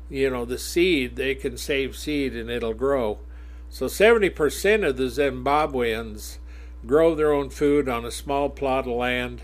[0.09, 3.19] you know, the seed, they can save seed and it'll grow.
[3.69, 6.37] So 70% of the Zimbabweans
[6.85, 9.41] grow their own food on a small plot of land.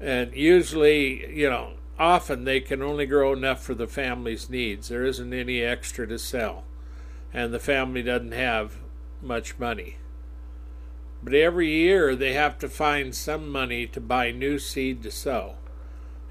[0.00, 4.88] And usually, you know, often they can only grow enough for the family's needs.
[4.88, 6.64] There isn't any extra to sell.
[7.32, 8.78] And the family doesn't have
[9.22, 9.96] much money.
[11.22, 15.56] but every year they have to find some money to buy new seed to sow.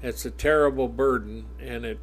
[0.02, 1.98] It's a terrible burden and it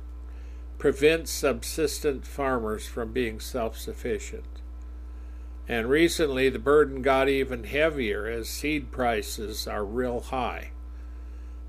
[0.78, 4.44] prevents subsistent farmers from being self sufficient.
[5.68, 10.72] And recently the burden got even heavier as seed prices are real high.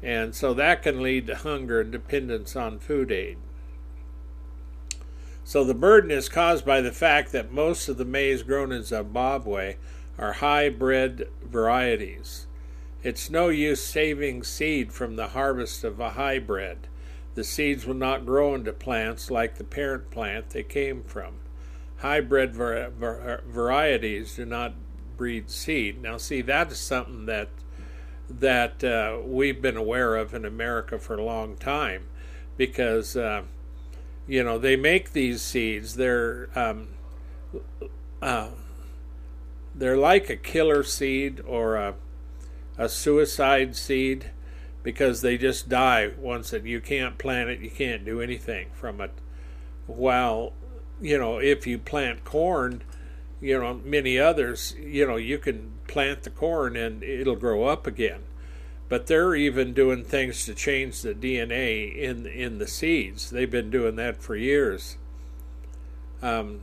[0.02, 3.38] And so that can lead to hunger and dependence on food aid.
[5.44, 8.84] So the burden is caused by the fact that most of the maize grown in
[8.84, 9.76] Zimbabwe
[10.18, 12.46] are hybrid varieties.
[13.02, 16.86] It's no use saving seed from the harvest of a hybrid.
[17.34, 21.34] The seeds will not grow into plants like the parent plant they came from.
[21.96, 24.74] Hybrid var- var- varieties do not
[25.16, 26.02] breed seed.
[26.02, 27.48] Now, see, that is something that
[28.40, 32.06] that uh, we've been aware of in America for a long time,
[32.56, 33.42] because uh,
[34.26, 35.96] you know they make these seeds.
[35.96, 36.88] They're um,
[38.20, 38.48] uh,
[39.74, 41.94] they're like a killer seed or a
[42.78, 44.30] a suicide seed
[44.82, 49.00] because they just die once and you can't plant it, you can't do anything from
[49.00, 49.12] it.
[49.86, 50.52] While,
[51.00, 52.82] you know, if you plant corn,
[53.42, 57.86] you know, many others, you know, you can plant the corn and it'll grow up
[57.86, 58.20] again.
[58.88, 63.30] But they're even doing things to change the DNA in in the seeds.
[63.30, 64.96] They've been doing that for years.
[66.22, 66.60] Um,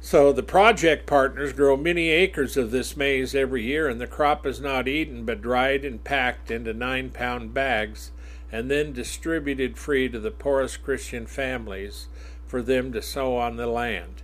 [0.00, 4.44] so the project partners grow many acres of this maize every year, and the crop
[4.44, 8.10] is not eaten but dried and packed into nine pound bags
[8.52, 12.08] and then distributed free to the poorest Christian families
[12.46, 14.22] for them to sow on the land.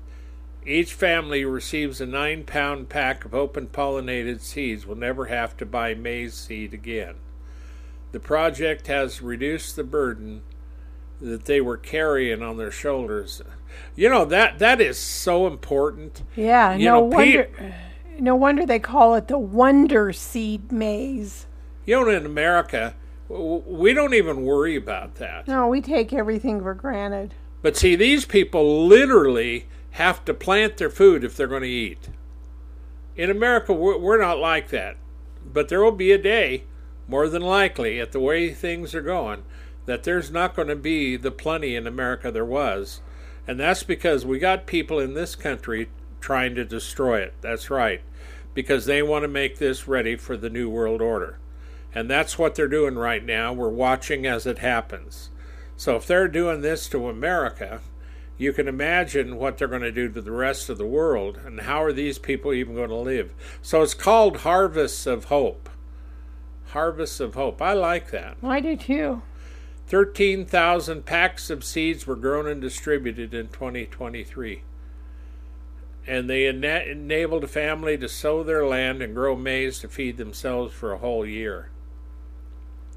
[0.65, 5.67] Each family receives a nine pound pack of open pollinated seeds, will never have to
[5.67, 7.17] buy maize seed again.
[8.13, 10.43] The project has reduced the burden
[11.21, 13.43] that they were carrying on their shoulders
[13.95, 16.23] you know that that is so important.
[16.37, 17.45] Yeah, you no know, wonder.
[17.45, 21.47] Pete, no wonder they call it the wonder seed maize.
[21.85, 22.95] You know, in America,
[23.29, 25.49] we don't even worry about that.
[25.49, 27.35] No, we take everything for granted.
[27.61, 32.09] But see, these people literally have to plant their food if they're going to eat.
[33.17, 34.97] In America, we're not like that.
[35.45, 36.65] But there will be a day,
[37.09, 39.43] more than likely, at the way things are going,
[39.87, 43.01] that there's not going to be the plenty in America there was
[43.47, 45.89] and that's because we got people in this country
[46.21, 47.35] trying to destroy it.
[47.41, 48.01] That's right.
[48.55, 51.39] Because they want to make this ready for the New World Order.
[51.95, 53.53] And that's what they're doing right now.
[53.53, 55.31] We're watching as it happens.
[55.77, 57.81] So if they're doing this to America,
[58.43, 61.61] you can imagine what they're going to do to the rest of the world and
[61.61, 63.33] how are these people even going to live.
[63.63, 65.71] So it's called Harvests of Hope.
[66.71, 67.63] Harvests of Hope.
[67.63, 68.37] I like that.
[68.43, 69.23] I do too.
[69.87, 74.63] 13,000 packs of seeds were grown and distributed in 2023.
[76.05, 80.17] And they ena- enabled a family to sow their land and grow maize to feed
[80.17, 81.71] themselves for a whole year.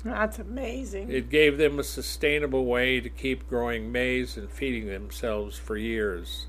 [0.06, 1.12] That's amazing.
[1.12, 6.46] It gave them a sustainable way to keep growing maize and feeding themselves for years.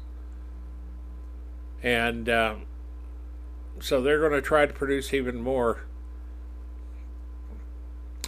[1.82, 2.66] And um,
[3.80, 5.86] so they're going to try to produce even more.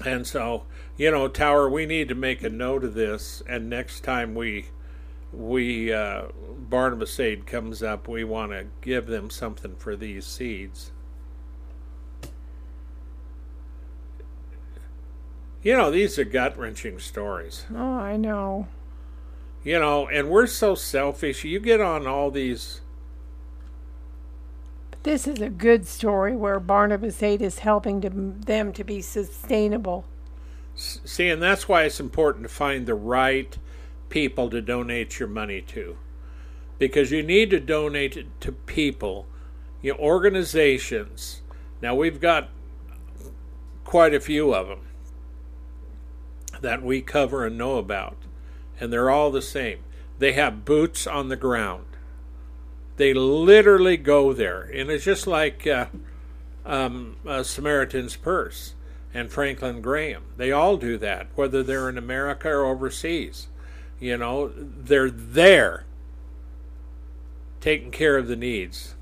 [0.05, 0.65] And so
[0.99, 4.67] you know, Tower, we need to make a note of this, and next time we
[5.33, 6.25] we uh,
[6.59, 10.91] Barnabas Aid comes up, we want to give them something for these seeds.
[15.63, 17.67] You know, these are gut wrenching stories.
[17.75, 18.69] Oh, I know.
[19.65, 21.45] You know, and we're so selfish.
[21.45, 22.81] You get on all these.
[25.03, 30.05] this is a good story where Barnabas Aid is helping to, them to be sustainable.
[30.77, 33.59] See, and that's why it's important to find the right
[34.11, 35.99] people to donate your money to.
[36.79, 39.27] Because you need to donate it to people,
[39.83, 41.43] you know, organizations.
[41.83, 42.51] Now, we've got
[43.85, 44.88] quite a few of them
[46.61, 48.17] that we cover and know about,
[48.81, 49.79] and they're all the same.
[50.19, 51.85] They have boots on the ground.
[52.97, 55.87] They literally go there, and it's just like uh,
[56.67, 58.75] um, Samaritan's Purse
[59.15, 60.25] and Franklin Graham.
[60.37, 63.49] They all do that, whether they're in America or overseas.
[64.01, 65.85] You know, they're there
[67.61, 68.95] taking care of the needs.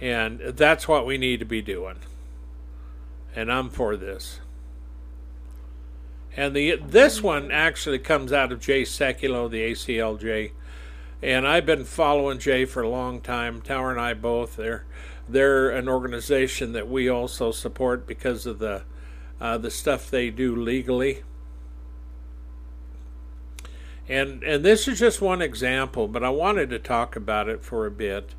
[0.00, 1.96] And that's what we need to be doing.
[3.34, 4.40] And I'm for this.
[6.36, 10.52] And the this one actually comes out of Jay Sekulow, the ACLJ.
[11.22, 13.62] And I've been following Jay for a long time.
[13.62, 14.56] Tower and I both.
[14.56, 14.84] They're
[15.28, 18.82] they're an organization that we also support because of the
[19.40, 21.22] uh, the stuff they do legally.
[24.08, 27.86] And and this is just one example, but I wanted to talk about it for
[27.86, 28.34] a bit.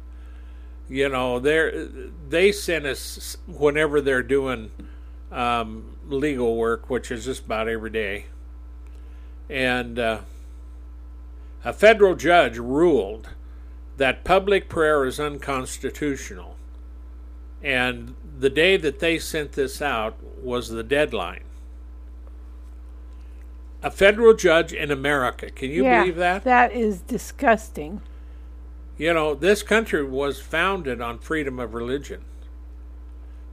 [0.87, 1.87] You know, they
[2.29, 4.71] they send us whenever they're doing
[5.31, 8.25] um, legal work, which is just about every day.
[9.49, 10.19] And uh,
[11.63, 13.29] a federal judge ruled
[13.97, 16.55] that public prayer is unconstitutional.
[17.63, 21.43] And the day that they sent this out was the deadline.
[23.81, 25.49] A federal judge in America.
[25.49, 26.43] Can you yeah, believe that?
[26.43, 28.01] That is disgusting.
[28.97, 32.21] You know, this country was founded on freedom of religion.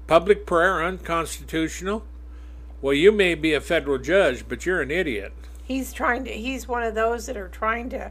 [0.07, 2.05] Public prayer unconstitutional?
[2.83, 5.33] Well, you may be a federal judge, but you're an idiot.
[5.63, 8.11] He's trying to he's one of those that are trying to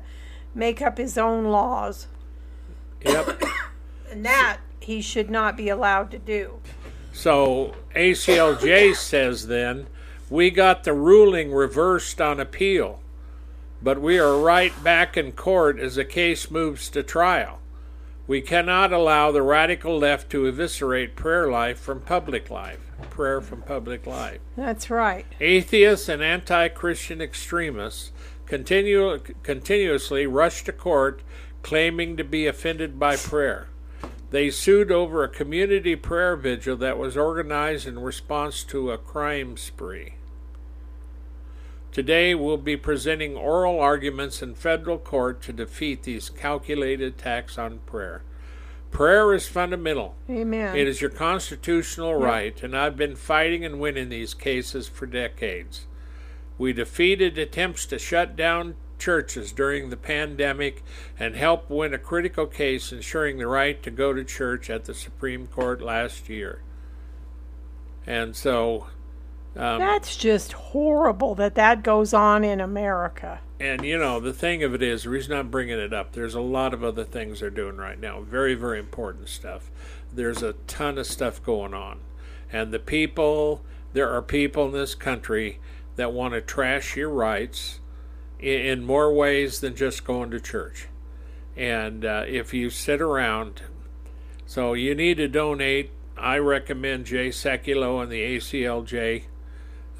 [0.55, 2.07] make up his own laws.
[3.05, 3.43] Yep.
[4.09, 6.59] and that he should not be allowed to do.
[7.11, 9.87] So ACLJ says then,
[10.29, 13.01] we got the ruling reversed on appeal,
[13.81, 17.59] but we are right back in court as the case moves to trial.
[18.27, 22.79] We cannot allow the radical left to eviscerate prayer life from public life.
[23.09, 24.39] Prayer from public life.
[24.55, 25.25] That's right.
[25.39, 28.11] Atheists and anti Christian extremists
[28.45, 31.23] continue, continuously rush to court
[31.63, 33.67] claiming to be offended by prayer.
[34.29, 39.57] They sued over a community prayer vigil that was organized in response to a crime
[39.57, 40.13] spree.
[41.91, 47.79] Today we'll be presenting oral arguments in federal court to defeat these calculated attacks on
[47.79, 48.21] prayer.
[48.91, 50.15] Prayer is fundamental.
[50.29, 50.75] Amen.
[50.75, 55.85] It is your constitutional right, and I've been fighting and winning these cases for decades.
[56.57, 60.83] We defeated attempts to shut down churches during the pandemic
[61.19, 64.93] and helped win a critical case ensuring the right to go to church at the
[64.93, 66.61] Supreme Court last year.
[68.07, 68.87] And so.
[69.55, 73.41] Um, That's just horrible that that goes on in America.
[73.59, 76.35] And you know, the thing of it is, the reason I'm bringing it up, there's
[76.35, 78.21] a lot of other things they're doing right now.
[78.21, 79.69] Very, very important stuff.
[80.13, 81.99] There's a ton of stuff going on.
[82.51, 83.61] And the people,
[83.93, 85.59] there are people in this country
[85.95, 87.79] that want to trash your rights
[88.39, 90.87] in, more ways than just going to church.
[91.55, 93.61] And uh, if you sit around,
[94.45, 95.91] so you need to donate.
[96.17, 99.25] I recommend Jay Sekulow and the ACLJ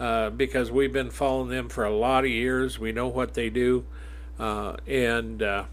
[0.02, 2.80] uh, because we've been following them for a lot of years.
[2.80, 3.86] We know what they do,
[4.40, 5.66] uh, and uh,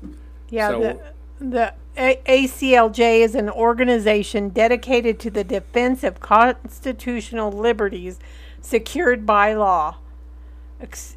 [0.51, 1.01] yeah, so,
[1.41, 8.19] the, the a- ACLJ is an organization dedicated to the defense of constitutional liberties
[8.61, 9.97] secured by law.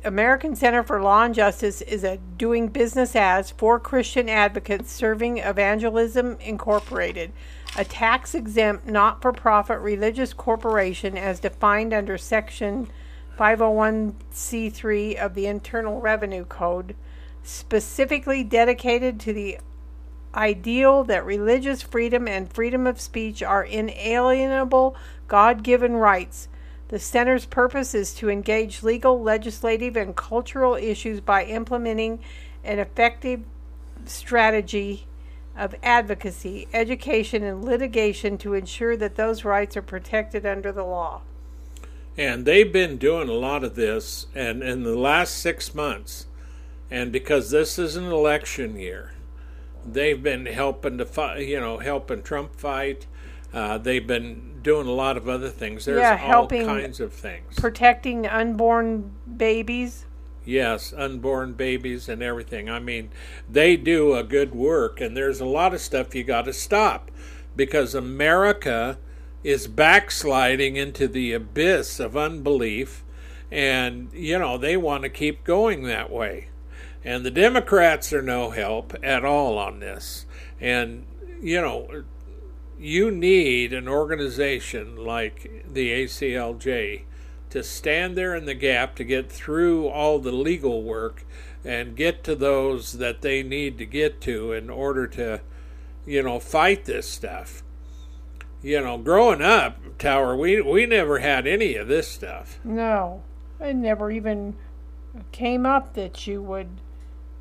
[0.06, 5.38] American Center for Law and Justice is a doing business as for Christian advocates serving
[5.40, 7.34] Evangelism Incorporated,
[7.78, 12.88] a tax exempt not for profit religious corporation as defined under Section
[13.42, 16.96] 501c3 of the Internal Revenue Code,
[17.42, 19.58] specifically dedicated to the
[20.36, 24.96] ideal that religious freedom and freedom of speech are inalienable
[25.28, 26.48] God given rights
[26.92, 32.20] the center's purpose is to engage legal, legislative, and cultural issues by implementing
[32.66, 33.44] an effective
[34.04, 35.08] strategy
[35.56, 41.22] of advocacy, education, and litigation to ensure that those rights are protected under the law.
[42.18, 46.28] And they've been doing a lot of this, and in the last six months,
[46.90, 49.14] and because this is an election year,
[49.86, 53.08] they've been helping to fight, you know, helping Trump fight.
[53.54, 55.86] Uh, they've been doing a lot of other things.
[55.86, 57.56] There's yeah, helping all kinds of things.
[57.58, 60.06] Protecting unborn babies.
[60.44, 62.70] Yes, unborn babies and everything.
[62.70, 63.10] I mean,
[63.50, 67.12] they do a good work, and there's a lot of stuff you got to stop
[67.56, 68.98] because America
[69.44, 73.04] is backsliding into the abyss of unbelief,
[73.52, 76.48] and, you know, they want to keep going that way.
[77.04, 80.26] And the Democrats are no help at all on this.
[80.60, 81.06] And,
[81.42, 82.04] you know,
[82.80, 87.04] you need an organization like the ACLJ
[87.50, 91.26] to stand there in the gap to get through all the legal work
[91.66, 95.42] and get to those that they need to get to in order to,
[96.06, 97.62] you know, fight this stuff.
[98.62, 102.60] You know, growing up, Tower, we we never had any of this stuff.
[102.64, 103.24] No,
[103.60, 104.56] it never even
[105.32, 106.70] came up that you would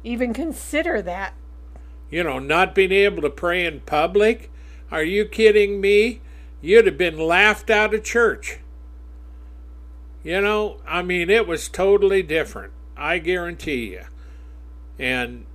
[0.02, 1.34] even consider that.
[2.10, 4.50] You know, not being able to pray in public
[4.90, 6.20] are you kidding me?
[6.60, 8.58] You'd have been laughed out of church.
[10.22, 12.72] You know, I mean, it was totally different.
[12.96, 14.02] I guarantee you.
[14.98, 15.46] And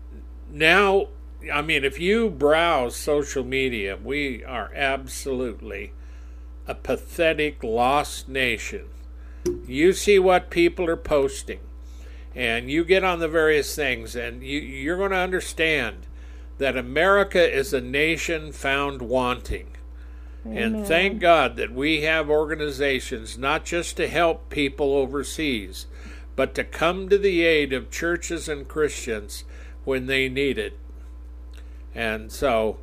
[0.50, 1.10] now,
[1.52, 5.94] I mean, if you browse social media, we are absolutely
[6.68, 8.86] a pathetic, lost nation.
[9.68, 11.60] You see what people are posting,
[12.34, 16.08] and you get on the various things, and you, you're going to understand
[16.58, 19.68] that America is a nation found wanting.
[20.46, 20.76] Amen.
[20.76, 25.88] And thank God that we have organizations not just to help people overseas,
[26.36, 29.44] but to come to the aid of churches and Christians
[29.84, 30.78] when they need it.
[31.96, 32.78] And so,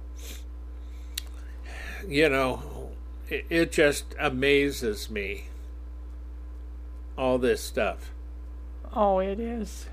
[2.09, 2.91] you know,
[3.29, 5.45] it, it just amazes me
[7.17, 8.11] all this stuff.
[8.95, 9.87] Oh, it is.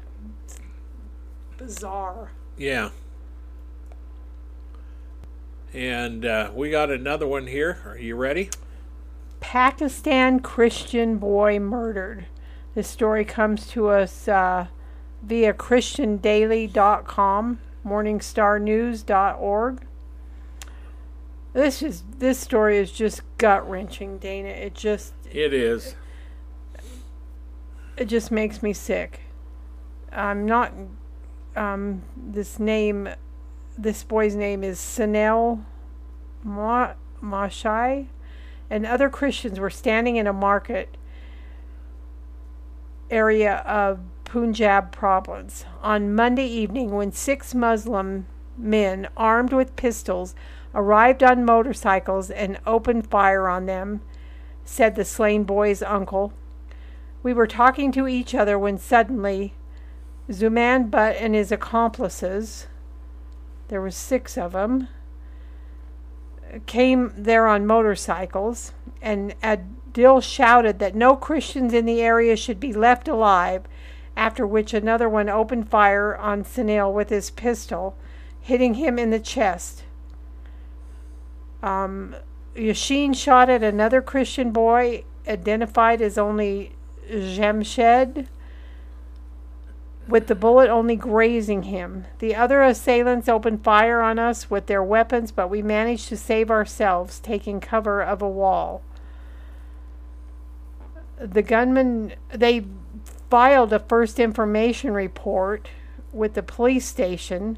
[1.57, 2.31] Bizarre.
[2.57, 2.89] Yeah.
[5.73, 7.79] And uh, we got another one here.
[7.85, 8.49] Are you ready?
[9.39, 12.25] Pakistan Christian boy murdered.
[12.75, 14.67] This story comes to us uh,
[15.21, 19.85] via ChristianDaily.com, MorningstarNews.org.
[21.53, 24.49] This is this story is just gut wrenching, Dana.
[24.49, 25.95] It just It is.
[27.97, 29.21] it just makes me sick.
[30.11, 30.73] I'm not.
[31.55, 33.09] Um, this name,
[33.77, 35.63] this boy's name is Sunil
[36.43, 38.07] Ma- Mashai,
[38.69, 40.95] and other Christians were standing in a market
[43.09, 43.99] area of
[44.29, 50.35] Punjab province on Monday evening when six Muslim men armed with pistols
[50.75, 54.01] arrived on motorcycles and opened fire on them,
[54.63, 56.31] said the slain boy's uncle.
[57.23, 59.55] We were talking to each other when suddenly
[60.31, 62.67] Zuman Butt and his accomplices,
[63.69, 64.89] there were six of them,
[66.67, 72.73] came there on motorcycles, and Adil shouted that no Christians in the area should be
[72.73, 73.63] left alive,
[74.19, 77.95] after which another one opened fire on Sunil with his pistol,
[78.41, 79.83] hitting him in the chest.
[81.63, 82.17] Um,
[82.53, 86.73] Yashin shot at another Christian boy, identified as only
[87.09, 88.27] Jamshed,
[90.05, 92.03] with the bullet only grazing him.
[92.17, 96.51] The other assailants opened fire on us with their weapons, but we managed to save
[96.51, 98.81] ourselves, taking cover of a wall.
[101.17, 102.65] The gunmen, they
[103.29, 105.69] filed a first information report
[106.11, 107.57] with the police station.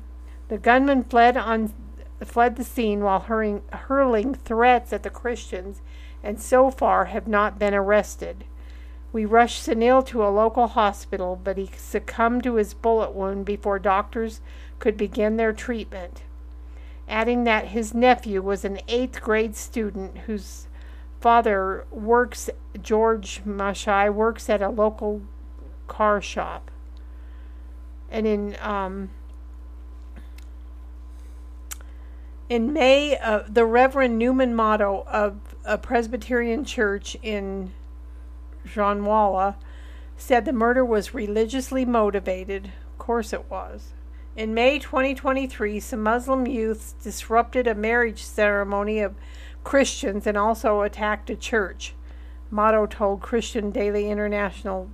[0.50, 1.74] The gunman fled on
[2.24, 5.82] fled the scene while hurling, hurling threats at the Christians
[6.24, 8.44] and so far have not been arrested.
[9.12, 13.80] We rushed Sunil to a local hospital, but he succumbed to his bullet wound before
[13.80, 14.40] doctors
[14.80, 16.24] could begin their treatment.
[17.10, 20.68] Adding that his nephew was an eighth grade student whose
[21.20, 22.50] father works,
[22.82, 25.22] George Mashai, works at a local
[25.92, 26.72] car shop.
[28.10, 29.10] And in um,
[32.50, 37.74] in May, uh, the Reverend Newman Motto of a Presbyterian church in
[38.66, 39.56] Janwala
[40.18, 42.72] said the murder was religiously motivated.
[42.92, 43.94] Of course it was.
[44.36, 49.16] In May 2023, some Muslim youths disrupted a marriage ceremony of
[49.66, 51.94] Christians and also attacked a church.
[52.50, 54.89] Motto told Christian Daily International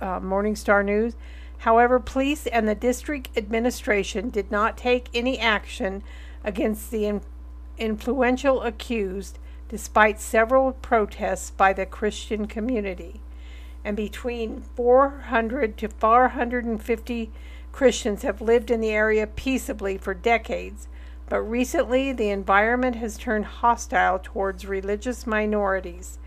[0.00, 1.14] uh, Morning Star News.
[1.58, 6.02] However, police and the district administration did not take any action
[6.44, 7.22] against the in-
[7.78, 9.38] influential accused
[9.68, 13.20] despite several protests by the Christian community.
[13.84, 17.30] And between 400 to 450
[17.72, 20.88] Christians have lived in the area peaceably for decades,
[21.28, 26.18] but recently the environment has turned hostile towards religious minorities.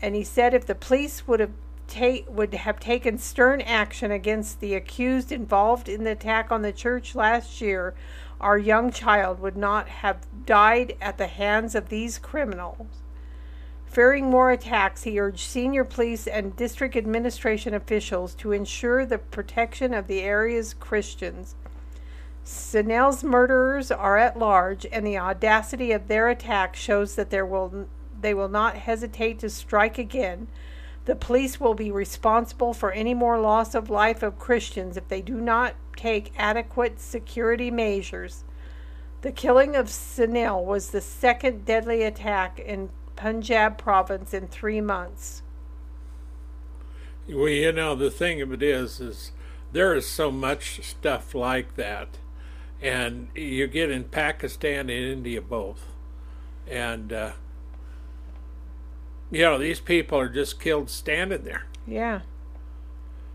[0.00, 1.52] And he said if the police would have
[1.86, 6.72] ta- would have taken stern action against the accused involved in the attack on the
[6.72, 7.94] church last year,
[8.40, 13.02] our young child would not have died at the hands of these criminals.
[13.86, 19.92] Fearing more attacks, he urged senior police and district administration officials to ensure the protection
[19.92, 21.54] of the area's Christians.
[22.42, 27.86] Sunil's murderers are at large, and the audacity of their attack shows that there will,
[28.18, 30.48] they will not hesitate to strike again.
[31.04, 35.20] The police will be responsible for any more loss of life of Christians if they
[35.20, 38.44] do not take adequate security measures.
[39.22, 45.42] The killing of Sunil was the second deadly attack in Punjab province in three months.
[47.28, 49.32] Well, you know, the thing of it is, is
[49.72, 52.18] there is so much stuff like that,
[52.80, 55.86] and you get in Pakistan and India both,
[56.68, 57.32] and uh,
[59.32, 61.66] you know these people are just killed standing there.
[61.86, 62.20] Yeah.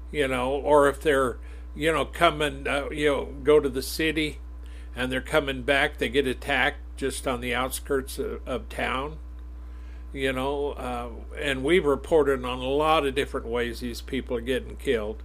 [0.10, 1.38] You know, or if they're
[1.76, 4.40] you know coming, uh, you know, go to the city,
[4.96, 9.18] and they're coming back, they get attacked just on the outskirts of, of town
[10.14, 14.42] you know, uh, and we've reported on a lot of different ways these people are
[14.42, 15.22] getting killed.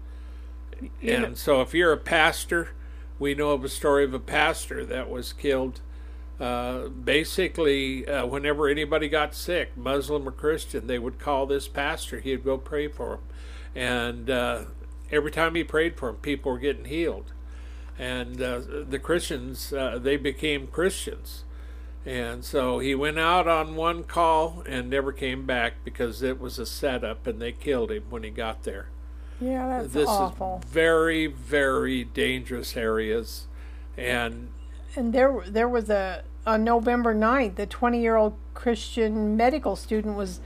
[1.01, 2.71] You and so, if you're a pastor,
[3.19, 5.81] we know of a story of a pastor that was killed.
[6.43, 12.19] Uh, basically, uh, whenever anybody got sick, Muslim or Christian, they would call this pastor.
[12.19, 13.21] He'd go pray for them,
[13.77, 14.65] and uh,
[15.13, 17.33] every time he prayed for them, people were getting healed.
[17.97, 21.45] And uh, the Christians, uh, they became Christians.
[22.05, 26.59] And so he went out on one call and never came back because it was
[26.59, 28.89] a setup, and they killed him when he got there.
[29.41, 30.61] Yeah, that's this awful.
[30.65, 33.47] is very, very dangerous areas,
[33.97, 34.49] and
[34.97, 40.41] And there, there was a on November 9th, the 20-year-old Christian medical student was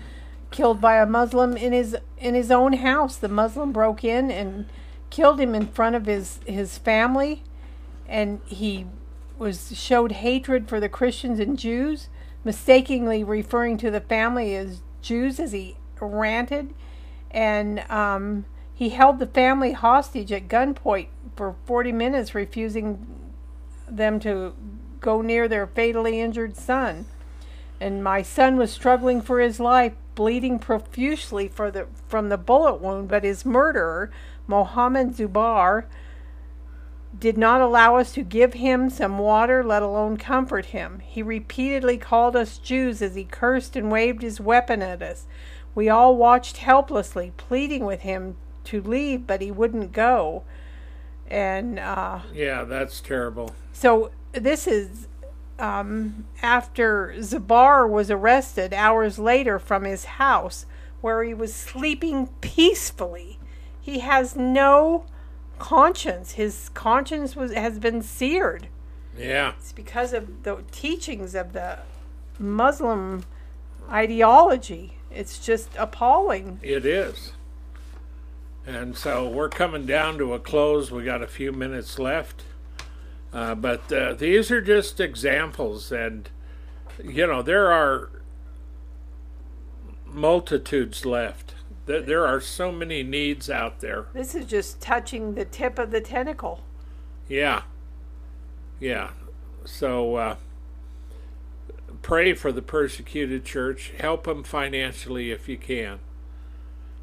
[0.51, 3.17] killed by a Muslim in his in his own house.
[3.17, 4.67] The Muslim broke in and
[5.11, 7.43] killed him in front of his his family,
[8.09, 8.87] and he
[9.39, 12.09] was showed hatred for the Christians and Jews,
[12.45, 16.75] mistakenly referring to the family as Jews as he ranted,
[17.31, 18.45] and um,
[18.75, 23.07] he held the family hostage at gunpoint for 40 minutes, refusing
[23.89, 24.55] them to
[25.07, 27.07] go near their fatally injured son.
[27.81, 32.81] And my son was struggling for his life, bleeding profusely for the, from the bullet
[32.81, 34.11] wound, but his murderer,
[34.49, 35.85] Mohammed Zubar,
[37.17, 41.01] did not allow us to give him some water, let alone comfort him.
[41.07, 45.27] He repeatedly called us Jews as he cursed and waved his weapon at us.
[45.73, 48.35] We all watched helplessly, pleading with him
[48.65, 50.43] to leave, but he wouldn't go.
[51.31, 53.55] And uh, yeah, that's terrible.
[53.73, 54.11] so
[54.41, 55.09] this is
[55.59, 60.67] um, after Zabar was arrested hours later from his house,
[61.01, 63.39] where he was sleeping peacefully.
[63.81, 65.07] He has no
[65.59, 66.33] conscience.
[66.33, 68.69] His conscience was has been seared.
[69.17, 71.79] Yeah, It's because of the teachings of the
[72.39, 73.25] Muslim
[73.91, 74.99] ideology.
[75.11, 76.61] It's just appalling.
[76.63, 77.33] it is.
[78.67, 80.91] And so we're coming down to a close.
[80.91, 82.43] We got a few minutes left.
[83.37, 86.31] Uh, but uh, these are just examples, and
[87.05, 88.09] you know there are
[90.07, 91.53] multitudes left.
[91.85, 94.07] There, there are so many needs out there.
[94.15, 96.63] This is just touching the tip of the tentacle.
[97.29, 97.65] Yeah,
[98.81, 99.11] yeah.
[99.67, 100.37] So uh,
[102.01, 103.93] pray for the persecuted church.
[103.99, 105.99] Help them financially if you can,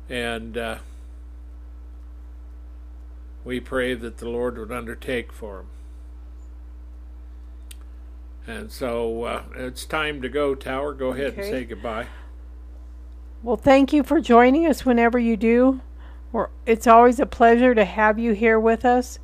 [0.10, 0.78] and uh,
[3.46, 5.68] we pray that the Lord would undertake for them.
[8.46, 10.94] And so uh, it's time to go, Tower.
[10.94, 12.08] Go ahead and say goodbye.
[13.42, 15.82] Well, thank you for joining us whenever you do.
[16.32, 19.20] We're, it's always a pleasure to have you here with us.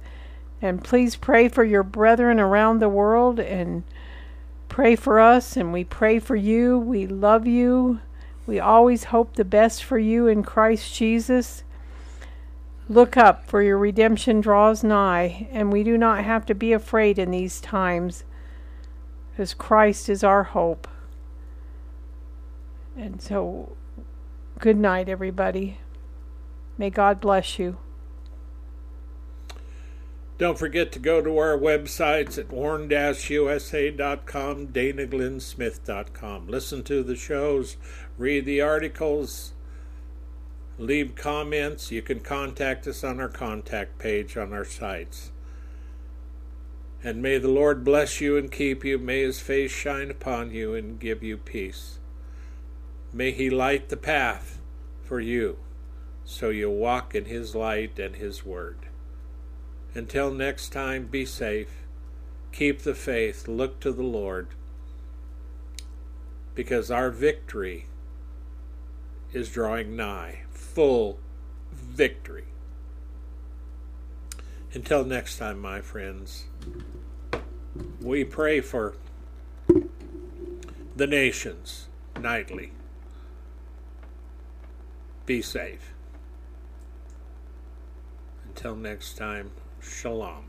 [0.61, 3.83] And please pray for your brethren around the world and
[4.67, 5.57] pray for us.
[5.57, 6.77] And we pray for you.
[6.77, 7.99] We love you.
[8.45, 11.63] We always hope the best for you in Christ Jesus.
[12.87, 17.19] Look up, for your redemption draws nigh, and we do not have to be afraid
[17.19, 18.23] in these times,
[19.39, 20.85] because Christ is our hope.
[22.97, 23.77] And so
[24.59, 25.77] Good night, everybody.
[26.77, 27.77] May God bless you.
[30.37, 36.47] Don't forget to go to our websites at warn-usa.com, danaglennsmith.com.
[36.49, 37.77] Listen to the shows,
[38.17, 39.53] read the articles,
[40.77, 41.89] leave comments.
[41.89, 45.31] You can contact us on our contact page on our sites.
[47.03, 48.97] And may the Lord bless you and keep you.
[48.97, 51.99] May his face shine upon you and give you peace.
[53.13, 54.59] May he light the path
[55.03, 55.57] for you
[56.29, 58.77] so you'll walk in his light and his word.
[59.95, 61.87] Until next time, be safe.
[62.51, 63.47] Keep the faith.
[63.47, 64.49] Look to the Lord.
[66.53, 67.87] Because our victory
[69.33, 70.43] is drawing nigh.
[70.51, 71.17] Full
[71.71, 72.48] victory.
[74.71, 76.45] Until next time, my friends,
[78.01, 78.95] we pray for
[80.95, 81.87] the nations
[82.19, 82.73] nightly.
[85.25, 85.93] Be safe.
[88.45, 89.51] Until next time,
[89.81, 90.48] shalom.